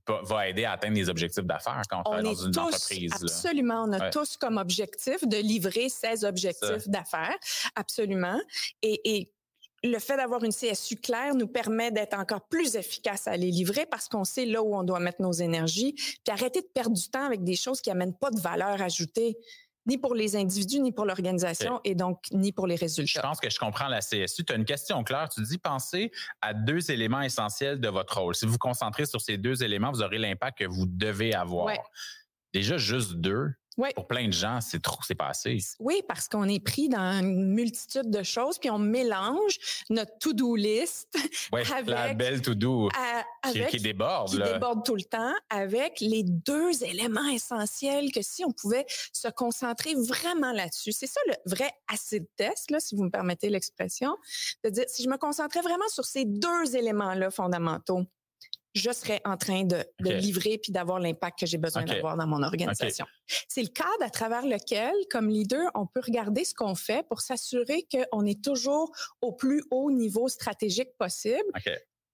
va- 0.08 0.48
aider 0.50 0.66
à 0.66 0.74
atteindre 0.74 0.96
les 0.96 1.10
objectifs 1.10 1.44
d'affaires 1.46 1.82
quand 1.90 1.98
on, 1.98 2.00
On 2.00 2.04
travaille 2.14 2.32
est 2.32 2.36
dans 2.36 2.46
une 2.46 2.52
tous, 2.52 2.60
entreprise. 2.60 3.12
absolument, 3.22 3.84
on 3.88 3.92
a 3.94 4.00
Ouais. 4.00 4.10
tous 4.12 4.38
comme 4.38 4.58
objectif 4.58 5.28
de 5.28 5.38
livrer 5.38 5.90
ces 5.90 6.24
objectifs 6.26 6.88
d'affaires, 6.88 7.36
absolument. 7.76 8.40
Et, 8.82 9.02
et 9.18 9.32
le 9.84 9.98
fait 10.00 10.18
d'avoir 10.18 10.44
une 10.44 10.52
CSU 10.52 10.98
claire 10.98 11.36
nous 11.36 11.48
permet 11.48 11.90
d'être 11.92 12.14
encore 12.18 12.46
plus 12.50 12.76
efficace 12.76 13.28
à 13.28 13.38
les 13.38 13.50
livrer 13.50 13.86
parce 13.86 14.08
qu'on 14.10 14.26
sait 14.26 14.46
là 14.46 14.62
où 14.62 14.76
on 14.76 14.84
doit 14.84 15.00
mettre 15.00 15.22
nos 15.22 15.32
énergies, 15.32 15.94
puis 15.94 16.22
arrêter 16.32 16.62
de 16.62 16.68
perdre 16.74 16.96
du 16.96 17.10
temps 17.10 17.24
avec 17.26 17.44
des 17.46 17.56
choses 17.56 17.80
qui 17.82 17.90
amènent 17.90 18.16
pas 18.18 18.30
de 18.30 18.40
valeur 18.42 18.82
ajoutée, 18.82 19.38
ni 19.90 19.98
pour 19.98 20.14
les 20.14 20.36
individus, 20.36 20.80
ni 20.80 20.92
pour 20.92 21.06
l'organisation, 21.06 21.82
et 21.84 21.96
donc 21.96 22.20
ni 22.32 22.52
pour 22.52 22.68
les 22.68 22.76
Je 22.78 22.82
résultats. 22.82 23.22
pense 23.22 23.40
que 23.40 23.50
je 23.50 23.58
comprends 23.58 23.88
la 23.88 24.00
CSU. 24.00 24.46
Tu 24.46 24.54
as 24.54 24.56
une 24.56 24.64
question 24.66 25.04
claire. 25.04 25.28
Tu 25.30 25.42
dis 25.42 25.58
pensez 25.58 26.12
à 26.42 26.54
deux 26.54 26.92
éléments 26.92 27.22
essentiels 27.22 27.80
de 27.80 27.90
votre 27.90 28.20
rôle. 28.22 28.36
Si 28.36 28.46
vous 28.46 28.54
vous 28.54 28.58
concentrez 28.60 29.06
sur 29.06 29.20
ces 29.20 29.38
deux 29.38 29.64
éléments, 29.64 29.92
vous 29.92 30.02
aurez 30.04 30.20
l'impact 30.20 30.60
que 30.60 30.66
vous 30.66 30.86
devez 30.86 31.34
avoir. 31.34 31.66
Ouais. 31.66 31.80
Déjà, 32.54 32.78
juste 32.78 33.14
deux, 33.14 33.52
Ouais. 33.78 33.94
pour 33.94 34.08
plein 34.08 34.28
de 34.28 34.34
gens, 34.34 34.60
c'est 34.62 34.82
trop, 34.82 35.00
c'est 35.08 35.16
pas 35.16 35.28
assez. 35.28 35.58
Oui, 35.80 36.02
parce 36.08 36.28
qu'on 36.28 36.44
est 36.50 36.60
pris 36.60 36.90
dans 36.90 37.22
une 37.22 37.54
multitude 37.54 38.10
de 38.10 38.24
choses, 38.24 38.58
puis 38.60 38.70
on 38.70 38.78
mélange 38.80 39.58
notre 39.90 40.18
to-do 40.20 40.56
list 40.56 41.08
Ouais, 41.54 41.64
Avec- 41.72 41.88
la 41.88 42.14
belle 42.14 42.42
to 42.42 42.56
do 42.56 42.90
à- 42.98 43.24
qui, 43.70 43.78
déborde. 43.80 44.30
qui 44.32 44.38
là. 44.38 44.52
déborde 44.54 44.84
tout 44.84 44.96
le 44.96 45.04
temps 45.04 45.34
avec 45.50 46.02
les 46.02 46.24
deux 46.24 46.84
éléments 46.84 47.28
essentiels 47.30 48.12
que 48.12 48.22
si 48.22 48.44
on 48.44 48.52
pouvait 48.52 48.86
se 49.14 49.30
concentrer 49.30 49.96
vraiment 49.96 50.52
là-dessus. 50.52 50.92
C'est 50.92 51.08
ça 51.08 51.22
le 51.28 51.36
vrai 51.46 51.72
acid 51.88 52.26
test, 52.36 52.72
là, 52.72 52.80
si 52.82 52.96
vous 52.96 53.04
me 53.06 53.10
permettez 53.10 53.50
l'expression, 53.50 54.16
de 54.64 54.70
dire 54.70 54.86
si 54.88 55.04
je 55.04 55.10
me 55.10 55.18
concentrais 55.18 55.62
vraiment 55.62 55.88
sur 55.88 56.04
ces 56.06 56.26
deux 56.26 56.76
éléments-là 56.76 57.32
fondamentaux, 57.32 58.04
je 58.74 58.92
serais 58.92 59.22
en 59.26 59.38
train 59.38 59.64
de, 59.64 59.84
livrer 60.00 60.58
puis 60.58 60.72
d'avoir 60.72 61.00
l'impact 61.00 61.40
que 61.40 61.46
j'ai 61.46 61.58
besoin 61.58 61.84
d'avoir 61.84 62.18
dans 62.18 62.28
mon 62.28 62.44
organisation. 62.44 63.06
C'est 63.48 63.62
le 63.62 63.70
cadre 63.70 64.02
à 64.02 64.10
travers 64.10 64.46
lequel, 64.46 64.94
comme 65.10 65.30
leader, 65.30 65.70
on 65.76 65.86
peut 65.86 66.02
regarder 66.06 66.46
ce 66.46 66.54
qu'on 66.54 66.76
fait 66.76 67.06
pour 67.08 67.22
s'assurer 67.22 67.88
qu'on 67.92 68.26
est 68.26 68.44
toujours 68.44 68.92
au 69.22 69.34
plus 69.34 69.64
haut 69.72 69.92
niveau 69.92 70.28
stratégique 70.28 70.90
possible 70.98 71.52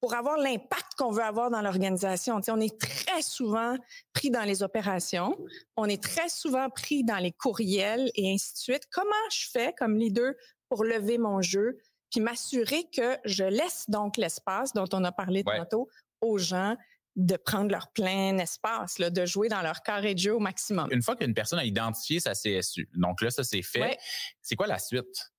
pour 0.02 0.14
avoir 0.14 0.38
l'impact 0.38 0.94
qu'on 0.98 1.10
veut 1.10 1.24
avoir 1.24 1.50
dans 1.50 1.62
l'organisation. 1.62 2.38
Tu 2.38 2.44
sais, 2.44 2.52
on 2.52 2.60
est 2.60 2.80
très 2.80 3.22
souvent 3.22 3.76
pris 4.14 4.30
dans 4.30 4.44
les 4.44 4.62
opérations, 4.62 5.36
on 5.78 5.86
est 5.86 6.02
très 6.02 6.30
souvent 6.30 6.70
pris 6.70 7.04
dans 7.04 7.18
les 7.18 7.32
courriels 7.32 8.12
et 8.14 8.32
ainsi 8.32 8.54
de 8.54 8.58
suite. 8.58 8.84
Comment 8.92 9.10
je 9.32 9.50
fais 9.52 9.74
comme 9.78 9.98
leader 9.98 10.34
pour 10.70 10.84
lever 10.84 11.18
mon 11.18 11.42
jeu, 11.42 11.78
puis 12.12 12.20
m'assurer 12.20 12.86
que 12.96 13.18
je 13.26 13.44
laisse 13.44 13.86
donc 13.88 14.18
l'espace 14.18 14.74
dont 14.74 14.88
on 14.94 15.04
a 15.04 15.12
parlé 15.12 15.44
Ouais. 15.46 15.58
tantôt 15.58 15.90
aux 16.26 16.38
gens 16.38 16.76
de 17.16 17.38
prendre 17.38 17.72
leur 17.72 17.92
plein 17.94 18.38
espace, 18.40 19.00
là, 19.00 19.10
de 19.10 19.26
jouer 19.26 19.48
dans 19.48 19.62
leur 19.62 19.82
carré 19.84 20.14
de 20.16 20.20
jeu 20.20 20.36
au 20.36 20.40
maximum. 20.40 20.90
Une 20.92 21.02
fois 21.02 21.16
qu'une 21.16 21.34
personne 21.34 21.60
a 21.60 21.66
identifié 21.66 22.20
sa 22.20 22.34
CSU, 22.34 22.90
donc 22.96 23.22
là, 23.22 23.32
ça 23.32 23.44
c'est 23.44 23.62
fait, 23.62 23.80
Ouais. 23.82 23.98
c'est 24.42 24.56
quoi 24.58 24.68
la 24.68 24.80
suite? 24.80 25.32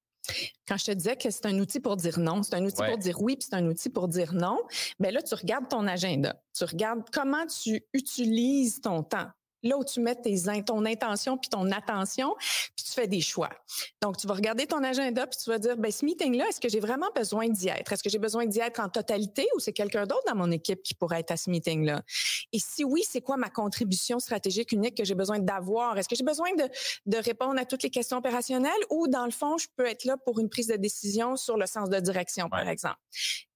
Quand 0.67 0.77
je 0.77 0.87
te 0.87 0.91
disais 0.93 1.17
que 1.17 1.31
c'est 1.31 1.47
un 1.47 1.57
outil 1.61 1.79
pour 1.79 1.97
dire 1.97 2.19
non, 2.19 2.43
c'est 2.43 2.55
un 2.55 2.65
outil 2.65 2.81
Ouais. 2.81 2.89
pour 2.89 2.99
dire 2.99 3.21
oui, 3.21 3.37
puis 3.37 3.47
c'est 3.49 3.57
un 3.57 3.67
outil 3.67 3.91
pour 3.91 4.09
dire 4.09 4.33
non, 4.33 4.59
ben 4.99 5.13
là, 5.13 5.23
tu 5.23 5.35
regardes 5.35 5.69
ton 5.69 5.87
agenda. 5.87 6.43
Tu 6.57 6.65
regardes 6.65 7.03
comment 7.13 7.47
tu 7.47 7.81
utilises 7.93 8.81
ton 8.81 9.03
temps. 9.05 9.29
Là 9.63 9.77
où 9.77 9.85
tu 9.85 10.01
mets 10.01 10.15
tes, 10.15 10.49
in- 10.49 10.63
ton 10.63 10.85
intention 10.85 11.37
puis 11.39 11.49
ton 11.49 11.71
attention, 11.71 12.35
puis 12.77 12.85
tu 12.85 12.93
fais 12.93 13.07
des 13.07 13.21
choix. 13.21 13.51
Donc, 14.03 14.17
tu 14.17 14.27
vas 14.27 14.35
regarder 14.35 14.67
ton 14.67 14.83
agenda 14.85 15.27
puis 15.27 15.39
tu 15.43 15.51
vas 15.51 15.59
dire, 15.59 15.77
ben 15.77 15.91
ce 15.91 16.05
meeting-là, 16.05 16.47
est-ce 16.49 16.61
que 16.61 16.69
j'ai 16.69 16.81
vraiment 16.81 17.09
besoin 17.15 17.49
d'y 17.49 17.69
être? 17.69 17.93
Est-ce 17.93 18.03
que 18.03 18.11
j'ai 18.11 18.19
besoin 18.19 18.47
d'y 18.47 18.61
être 18.61 18.81
en 18.81 18.89
totalité 18.89 19.47
ou 19.57 19.61
c'est 19.61 19.73
quelqu'un 19.73 20.07
d'autre 20.07 20.25
dans 20.27 20.37
mon 20.37 20.51
équipe 20.51 20.83
qui 20.83 20.95
pourrait 20.95 21.21
être 21.21 21.31
à 21.31 21.37
ce 21.37 21.51
meeting-là? 21.51 22.03
Et 22.53 22.59
si 22.59 22.85
oui, 22.85 23.03
c'est 23.09 23.21
quoi 23.21 23.37
ma 23.37 23.51
contribution 23.51 24.19
stratégique 24.19 24.73
unique 24.73 24.97
que 24.97 25.05
j'ai 25.05 25.15
besoin 25.15 25.39
d'avoir? 25.39 25.99
Est-ce 25.99 26.09
que 26.09 26.17
j'ai 26.17 26.25
besoin 26.25 26.55
de, 26.55 26.69
de 27.07 27.17
répondre 27.17 27.59
à 27.61 27.65
toutes 27.65 27.83
les 27.83 27.91
questions 27.91 28.19
opérationnelles 28.19 28.73
ou 28.91 29.09
dans 29.09 29.25
le 29.25 29.31
fond, 29.31 29.59
je 29.59 29.67
peux 29.77 29.87
être 29.87 30.05
là 30.05 30.17
pour 30.17 30.39
une 30.39 30.49
prise 30.49 30.69
de 30.69 30.77
décision 30.77 31.37
sur 31.37 31.57
le 31.57 31.67
sens 31.67 31.89
de 31.91 31.99
direction, 31.99 32.49
par 32.49 32.69
exemple? 32.69 32.99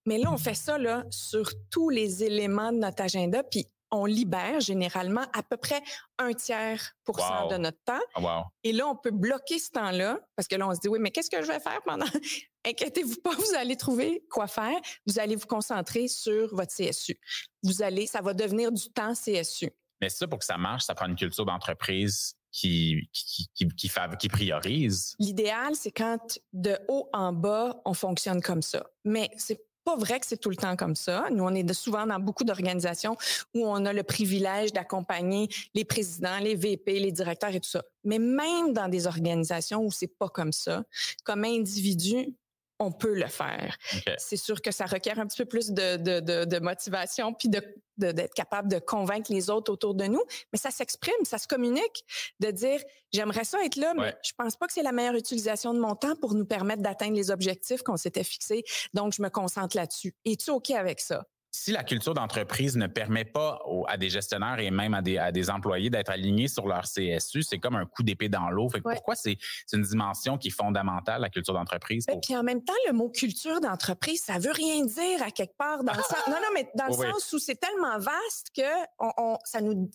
Mais 0.06 0.18
là, 0.18 0.32
on 0.32 0.38
fait 0.38 0.54
ça 0.54 0.78
là, 0.78 1.04
sur 1.10 1.50
tous 1.70 1.90
les 1.90 2.24
éléments 2.24 2.72
de 2.72 2.78
notre 2.78 3.02
agenda, 3.02 3.42
puis 3.42 3.66
on 3.90 4.04
libère 4.04 4.60
généralement 4.60 5.24
à 5.32 5.42
peu 5.42 5.56
près 5.56 5.82
un 6.18 6.32
tiers 6.32 6.92
pour 7.04 7.18
cent 7.18 7.44
Wow. 7.44 7.50
de 7.50 7.56
notre 7.56 7.82
temps. 7.84 8.00
Ah, 8.14 8.20
wow. 8.20 8.44
Et 8.64 8.72
là, 8.72 8.86
on 8.86 8.96
peut 8.96 9.10
bloquer 9.10 9.58
ce 9.58 9.70
temps-là 9.70 10.18
parce 10.36 10.48
que 10.48 10.56
là, 10.56 10.68
on 10.68 10.74
se 10.74 10.80
dit, 10.80 10.88
oui, 10.88 10.98
mais 11.00 11.10
qu'est-ce 11.10 11.30
que 11.30 11.42
je 11.42 11.46
vais 11.48 11.60
faire 11.60 11.80
pendant... 11.84 12.06
Inquiétez-vous 12.66 13.16
pas, 13.22 13.34
vous 13.34 13.54
allez 13.56 13.76
trouver 13.76 14.22
quoi 14.30 14.46
faire. 14.46 14.78
Vous 15.06 15.18
allez 15.18 15.34
vous 15.34 15.46
concentrer 15.46 16.08
sur 16.08 16.54
votre 16.54 16.74
CSU. 16.74 17.18
Vous 17.62 17.82
allez, 17.82 18.06
ça 18.06 18.20
va 18.20 18.34
devenir 18.34 18.70
du 18.70 18.90
temps 18.92 19.14
CSU. 19.14 19.70
Mais 20.00 20.10
ça, 20.10 20.26
pour 20.28 20.38
que 20.38 20.44
ça 20.44 20.58
marche, 20.58 20.84
ça 20.84 20.94
prend 20.94 21.06
une 21.06 21.16
culture 21.16 21.46
d'entreprise 21.46 22.34
qui, 22.52 23.08
qui, 23.12 23.48
qui, 23.54 23.68
qui, 23.68 23.88
qui 24.18 24.28
priorise. 24.28 25.14
L'idéal, 25.18 25.74
c'est 25.74 25.92
quand 25.92 26.38
de 26.52 26.78
haut 26.88 27.08
en 27.12 27.32
bas, 27.32 27.80
on 27.84 27.94
fonctionne 27.94 28.42
comme 28.42 28.62
ça. 28.62 28.86
Mais 29.04 29.30
c'est 29.36 29.60
pas 29.84 29.96
vrai 29.96 30.20
que 30.20 30.26
c'est 30.26 30.36
tout 30.36 30.50
le 30.50 30.56
temps 30.56 30.76
comme 30.76 30.96
ça. 30.96 31.26
Nous, 31.30 31.42
on 31.44 31.54
est 31.54 31.72
souvent 31.72 32.06
dans 32.06 32.18
beaucoup 32.18 32.44
d'organisations 32.44 33.16
où 33.54 33.66
on 33.66 33.84
a 33.84 33.92
le 33.92 34.02
privilège 34.02 34.72
d'accompagner 34.72 35.48
les 35.74 35.84
présidents, 35.84 36.38
les 36.40 36.54
VP, 36.54 37.00
les 37.00 37.12
directeurs 37.12 37.54
et 37.54 37.60
tout 37.60 37.68
ça. 37.70 37.82
Mais 38.04 38.18
même 38.18 38.72
dans 38.72 38.88
des 38.88 39.06
organisations 39.06 39.84
où 39.84 39.90
c'est 39.90 40.18
pas 40.18 40.28
comme 40.28 40.52
ça, 40.52 40.84
comme 41.24 41.44
individu, 41.44 42.34
on 42.80 42.90
peut 42.90 43.14
le 43.14 43.26
faire. 43.26 43.76
C'est 44.18 44.36
sûr 44.36 44.60
que 44.60 44.72
ça 44.72 44.86
requiert 44.86 45.18
un 45.20 45.26
petit 45.26 45.42
peu 45.42 45.48
plus 45.48 45.70
de, 45.70 45.96
de, 45.96 46.20
de, 46.20 46.44
de 46.44 46.58
motivation 46.58 47.32
puis 47.32 47.48
de 47.48 47.62
d'être 47.98 48.32
capable 48.32 48.70
de 48.70 48.78
convaincre 48.78 49.30
les 49.30 49.50
autres 49.50 49.70
autour 49.70 49.94
de 49.94 50.04
nous, 50.04 50.22
mais 50.54 50.58
ça 50.58 50.70
s'exprime, 50.70 51.22
ça 51.24 51.36
se 51.36 51.46
communique, 51.46 52.02
de 52.40 52.50
dire 52.50 52.80
j'aimerais 53.12 53.44
ça 53.44 53.62
être 53.62 53.76
là, 53.76 53.92
mais 53.94 54.16
je 54.24 54.32
pense 54.38 54.56
pas 54.56 54.66
que 54.66 54.72
c'est 54.72 54.82
la 54.82 54.92
meilleure 54.92 55.16
utilisation 55.16 55.74
de 55.74 55.80
mon 55.80 55.94
temps 55.94 56.16
pour 56.16 56.34
nous 56.34 56.46
permettre 56.46 56.80
d'atteindre 56.80 57.14
les 57.14 57.30
objectifs 57.30 57.82
qu'on 57.82 57.98
s'était 57.98 58.24
fixés. 58.24 58.64
Donc 58.94 59.12
je 59.12 59.20
me 59.20 59.28
concentre 59.28 59.76
là-dessus. 59.76 60.14
Es-tu 60.24 60.50
ok 60.50 60.70
avec 60.70 60.98
ça? 61.00 61.26
Si 61.52 61.72
la 61.72 61.82
culture 61.82 62.14
d'entreprise 62.14 62.76
ne 62.76 62.86
permet 62.86 63.24
pas 63.24 63.60
à 63.88 63.96
des 63.96 64.08
gestionnaires 64.08 64.58
et 64.60 64.70
même 64.70 64.94
à 64.94 65.02
des, 65.02 65.18
à 65.18 65.32
des 65.32 65.50
employés 65.50 65.90
d'être 65.90 66.10
alignés 66.10 66.48
sur 66.48 66.66
leur 66.66 66.82
CSU, 66.82 67.42
c'est 67.42 67.58
comme 67.58 67.76
un 67.76 67.86
coup 67.86 68.02
d'épée 68.02 68.28
dans 68.28 68.50
l'eau. 68.50 68.68
Fait 68.68 68.80
Pourquoi 68.80 69.14
c'est 69.14 69.36
une 69.72 69.82
dimension 69.82 70.38
qui 70.38 70.48
est 70.48 70.52
fondamentale, 70.52 71.22
la 71.22 71.30
culture 71.30 71.54
d'entreprise? 71.54 72.04
Et 72.12 72.18
puis 72.22 72.36
en 72.36 72.42
même 72.42 72.62
temps, 72.62 72.72
le 72.86 72.92
mot 72.92 73.08
culture 73.08 73.60
d'entreprise, 73.60 74.22
ça 74.22 74.38
veut 74.38 74.52
rien 74.52 74.84
dire 74.84 75.22
à 75.22 75.30
quelque 75.30 75.56
part 75.56 75.82
dans 75.82 75.92
le 75.92 76.02
sens. 76.02 76.26
Non, 76.28 76.36
non, 76.36 76.48
mais 76.54 76.68
dans 76.76 76.86
le 76.86 76.92
sens 76.92 77.32
où 77.32 77.38
c'est 77.38 77.56
tellement 77.56 77.98
vaste 77.98 78.50
que 78.56 78.62
on, 78.98 79.10
on, 79.18 79.38
ça 79.44 79.60
nous 79.60 79.90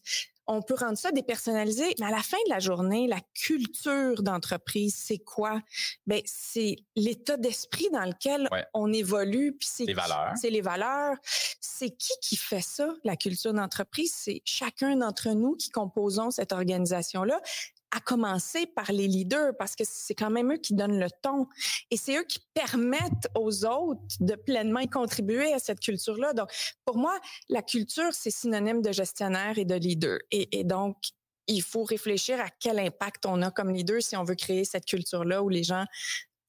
on 0.48 0.62
peut 0.62 0.76
rendre 0.76 0.98
ça 0.98 1.12
dépersonnalisé, 1.12 1.96
mais 2.00 2.06
à 2.06 2.12
la 2.12 2.22
fin 2.22 2.38
de 2.46 2.52
la 2.52 2.60
journée, 2.60 3.08
la 3.08 3.22
culture 3.34 4.22
d'entreprise, 4.22 4.96
c'est 4.96 5.18
quoi? 5.18 5.62
Ben 6.08 6.22
c'est 6.26 6.76
l'état 6.96 7.38
d'esprit 7.38 7.90
dans 7.92 8.06
lequel 8.06 8.48
on 8.74 8.94
évolue, 8.94 9.54
puis 9.54 9.68
c'est 9.72 9.86
les 9.86 9.94
valeurs. 9.94 10.34
C'est 10.36 10.50
les 10.50 10.62
valeurs. 10.62 11.16
C'est 11.60 11.92
qui 11.92 12.14
qui 12.22 12.36
fait 12.36 12.62
ça 12.62 12.94
La 13.04 13.16
culture 13.16 13.54
d'entreprise, 13.54 14.14
c'est 14.16 14.42
chacun 14.46 14.96
d'entre 14.98 15.30
nous 15.30 15.56
qui 15.56 15.70
composons 15.70 16.32
cette 16.32 16.54
organisation 16.54 17.24
là 17.24 17.42
à 17.96 18.00
commencer 18.02 18.66
par 18.66 18.92
les 18.92 19.08
leaders 19.08 19.56
parce 19.58 19.76
que 19.76 19.84
c'est 19.88 20.16
quand 20.16 20.30
même 20.30 20.52
eux 20.52 20.58
qui 20.58 20.74
donnent 20.74 21.00
le 21.00 21.10
ton 21.22 21.48
et 21.92 21.98
c'est 21.98 22.18
eux 22.18 22.24
qui 22.24 22.40
permettent 22.54 23.30
aux 23.36 23.66
autres 23.66 24.02
de 24.20 24.36
pleinement 24.36 24.80
y 24.80 24.90
contribuer 24.90 25.54
à 25.54 25.60
cette 25.60 25.80
culture-là. 25.80 26.34
Donc, 26.34 26.50
pour 26.84 26.98
moi, 26.98 27.18
la 27.50 27.62
culture, 27.62 28.12
c'est 28.12 28.32
synonyme 28.32 28.82
de 28.82 28.92
gestionnaire 28.92 29.58
et 29.58 29.66
de 29.66 29.76
leader. 29.76 30.20
Et, 30.32 30.60
et 30.60 30.64
donc, 30.64 30.98
il 31.48 31.62
faut 31.62 31.84
réfléchir 31.84 32.40
à 32.42 32.50
quel 32.60 32.80
impact 32.80 33.26
on 33.26 33.42
a 33.42 33.52
comme 33.52 33.72
leader 33.72 34.02
si 34.02 34.18
on 34.18 34.24
veut 34.24 34.36
créer 34.36 34.66
cette 34.66 34.86
culture-là 34.86 35.44
où 35.44 35.50
les 35.50 35.64
gens 35.64 35.86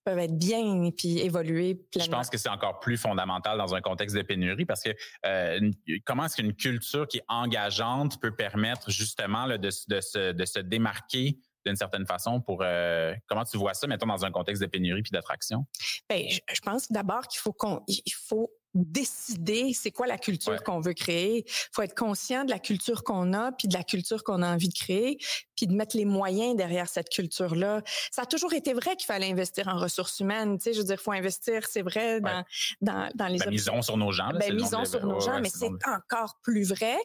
peuvent 0.07 0.19
être 0.21 0.38
bien 0.38 0.85
et 0.85 0.92
puis 0.92 1.19
évoluer 1.19 1.75
pleinement. 1.75 2.05
Je 2.05 2.11
pense 2.11 2.31
que 2.31 2.38
c'est 2.38 2.49
encore 2.49 2.79
plus 2.79 2.97
fondamental 2.97 3.59
dans 3.59 3.75
un 3.75 3.81
contexte 3.81 4.16
de 4.16 4.23
pénurie 4.23 4.64
parce 4.64 4.83
que 4.83 4.90
euh, 5.27 5.71
comment 6.05 6.25
est-ce 6.25 6.37
qu'une 6.37 6.55
culture 6.55 7.09
qui 7.09 7.19
est 7.19 7.25
engageante 7.27 8.21
peut 8.21 8.35
permettre 8.35 8.90
justement 8.90 9.49
de, 9.49 9.57
de, 9.57 9.71
se, 9.71 10.33
de 10.33 10.45
se 10.45 10.61
démarquer 10.61 11.40
d'une 11.66 11.75
certaine 11.75 12.07
façon 12.07 12.40
pour 12.40 12.61
euh, 12.62 13.12
comment 13.27 13.45
tu 13.45 13.57
vois 13.57 13.75
ça 13.75 13.88
mettons 13.88 14.07
dans 14.07 14.25
un 14.25 14.31
contexte 14.31 14.62
de 14.62 14.69
pénurie 14.69 15.03
puis 15.03 15.11
d'attraction? 15.11 15.66
Ben 16.09 16.23
je, 16.31 16.38
je 16.53 16.61
pense 16.61 16.90
d'abord 16.92 17.27
qu'il 17.27 17.40
faut 17.40 17.53
qu'on 17.53 17.83
il 17.88 18.14
faut 18.14 18.53
décider 18.77 19.73
c'est 19.73 19.91
quoi 19.91 20.07
la 20.07 20.19
culture 20.19 20.62
qu'on 20.62 20.81
veut 20.81 20.93
créer. 20.93 21.45
Il 21.47 21.69
faut 21.73 21.83
être 21.83 21.97
conscient 21.97 22.45
de 22.45 22.51
la 22.51 22.59
culture 22.59 23.05
qu'on 23.05 23.33
a, 23.33 23.53
puis 23.53 23.69
de 23.69 23.75
la 23.75 23.83
culture 23.83 24.23
qu'on 24.23 24.43
a 24.43 24.53
envie 24.53 24.69
de 24.69 24.75
créer, 24.75 25.19
puis 25.57 25.67
de 25.67 25.75
mettre 25.75 25.97
les 25.97 26.05
moyens 26.05 26.57
derrière 26.57 26.89
cette 26.89 27.09
culture-là. 27.09 27.83
Ça 28.11 28.23
a 28.23 28.27
toujours 28.27 28.53
été 28.53 28.73
vrai 28.75 28.97
qu'il 28.97 29.07
fallait 29.07 29.31
investir 29.31 29.69
en 29.69 29.79
ressources 29.79 30.21
humaines. 30.21 30.59
Tu 30.59 30.65
sais, 30.65 30.73
je 30.75 30.79
veux 30.79 30.85
dire, 30.85 31.01
faut 31.01 31.12
investir, 31.12 31.67
c'est 31.67 31.83
vrai, 31.83 32.21
dans, 32.21 32.45
dans, 32.81 33.11
dans 33.15 33.27
les... 33.27 33.39
Ben, 33.39 33.51
misons 33.51 33.83
sur 33.83 33.97
nos 33.97 34.12
gens. 34.12 34.29
Là, 34.29 34.39
ben, 34.39 34.55
misons 34.55 34.85
sur 34.85 35.05
nos 35.07 35.21
gens, 35.21 35.41
mais 35.41 35.51
c'est 35.51 35.71
encore 35.87 36.39
plus 36.43 36.69
vrai. 36.69 36.97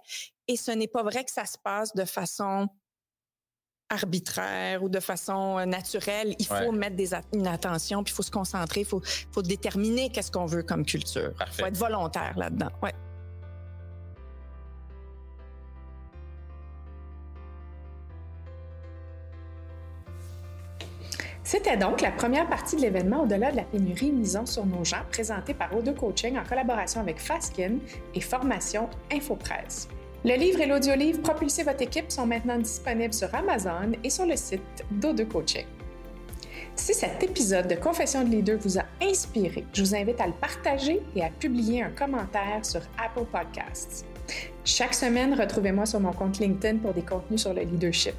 Et 0.47 0.57
ce 0.57 0.71
n'est 0.71 0.87
pas 0.87 1.03
vrai 1.03 1.23
que 1.23 1.31
ça 1.31 1.45
se 1.45 1.57
passe 1.63 1.93
de 1.93 2.05
façon 2.05 2.67
arbitraire 3.91 4.83
ou 4.83 4.89
de 4.89 4.99
façon 4.99 5.59
euh, 5.59 5.65
naturelle. 5.65 6.35
Il 6.39 6.47
faut 6.47 6.71
mettre 6.71 6.95
des 6.95 7.11
une 7.33 7.47
attention, 7.47 8.03
puis 8.03 8.13
il 8.13 8.15
faut 8.15 8.23
se 8.23 8.31
concentrer, 8.31 8.81
il 8.81 8.85
faut, 8.85 9.01
faut 9.31 9.41
déterminer 9.41 10.09
qu'est-ce 10.09 10.31
qu'on 10.31 10.45
veut 10.45 10.63
comme 10.63 10.85
culture. 10.85 11.33
Il 11.47 11.53
faut 11.53 11.65
être 11.65 11.77
volontaire 11.77 12.33
là-dedans. 12.37 12.69
Ouais. 12.81 12.93
C'était 21.43 21.75
donc 21.75 21.99
la 21.99 22.11
première 22.11 22.47
partie 22.47 22.77
de 22.77 22.81
l'événement 22.81 23.23
Au-delà 23.23 23.51
de 23.51 23.57
la 23.57 23.63
pénurie 23.63 24.13
misant 24.13 24.45
sur 24.45 24.65
nos 24.65 24.85
gens, 24.85 25.01
présenté 25.11 25.53
par 25.53 25.75
O2 25.75 25.93
Coaching 25.93 26.37
en 26.37 26.45
collaboration 26.45 27.01
avec 27.01 27.19
Faskin 27.19 27.79
et 28.13 28.21
Formation 28.21 28.89
Infopresse. 29.11 29.89
Le 30.23 30.35
livre 30.35 30.61
et 30.61 30.67
l'audiolivre 30.67 31.19
Propulser 31.21 31.63
votre 31.63 31.81
équipe 31.81 32.11
sont 32.11 32.27
maintenant 32.27 32.59
disponibles 32.59 33.13
sur 33.13 33.33
Amazon 33.33 33.93
et 34.03 34.09
sur 34.11 34.27
le 34.27 34.35
site 34.35 34.61
d'O2 34.93 35.27
Coaching. 35.27 35.65
Si 36.75 36.93
cet 36.93 37.23
épisode 37.23 37.67
de 37.67 37.73
Confession 37.73 38.23
de 38.23 38.29
leader 38.29 38.59
vous 38.59 38.77
a 38.77 38.83
inspiré, 39.01 39.65
je 39.73 39.81
vous 39.81 39.95
invite 39.95 40.21
à 40.21 40.27
le 40.27 40.33
partager 40.33 41.01
et 41.15 41.23
à 41.23 41.29
publier 41.31 41.81
un 41.81 41.89
commentaire 41.89 42.63
sur 42.63 42.81
Apple 43.03 43.25
Podcasts. 43.31 44.05
Chaque 44.63 44.93
semaine, 44.93 45.33
retrouvez-moi 45.33 45.87
sur 45.87 45.99
mon 45.99 46.13
compte 46.13 46.37
LinkedIn 46.37 46.77
pour 46.77 46.93
des 46.93 47.01
contenus 47.01 47.41
sur 47.41 47.55
le 47.55 47.63
leadership. 47.63 48.13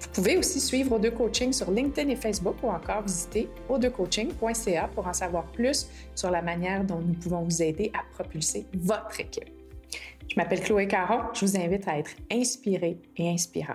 Vous 0.00 0.08
pouvez 0.12 0.36
aussi 0.38 0.60
suivre 0.60 1.00
O2 1.00 1.10
Coaching 1.10 1.52
sur 1.52 1.72
LinkedIn 1.72 2.10
et 2.10 2.16
Facebook 2.16 2.62
ou 2.62 2.68
encore 2.68 3.02
visiter 3.02 3.48
o2coaching.ca 3.68 4.88
pour 4.94 5.08
en 5.08 5.12
savoir 5.12 5.44
plus 5.46 5.88
sur 6.14 6.30
la 6.30 6.42
manière 6.42 6.84
dont 6.84 7.00
nous 7.00 7.14
pouvons 7.14 7.42
vous 7.42 7.60
aider 7.60 7.90
à 7.92 8.04
propulser 8.14 8.66
votre 8.72 9.18
équipe. 9.18 9.59
Je 10.30 10.36
m'appelle 10.36 10.60
Chloé 10.60 10.86
Caron. 10.86 11.22
Je 11.34 11.44
vous 11.44 11.56
invite 11.56 11.88
à 11.88 11.98
être 11.98 12.12
inspiré 12.30 12.98
et 13.16 13.28
inspirant. 13.28 13.74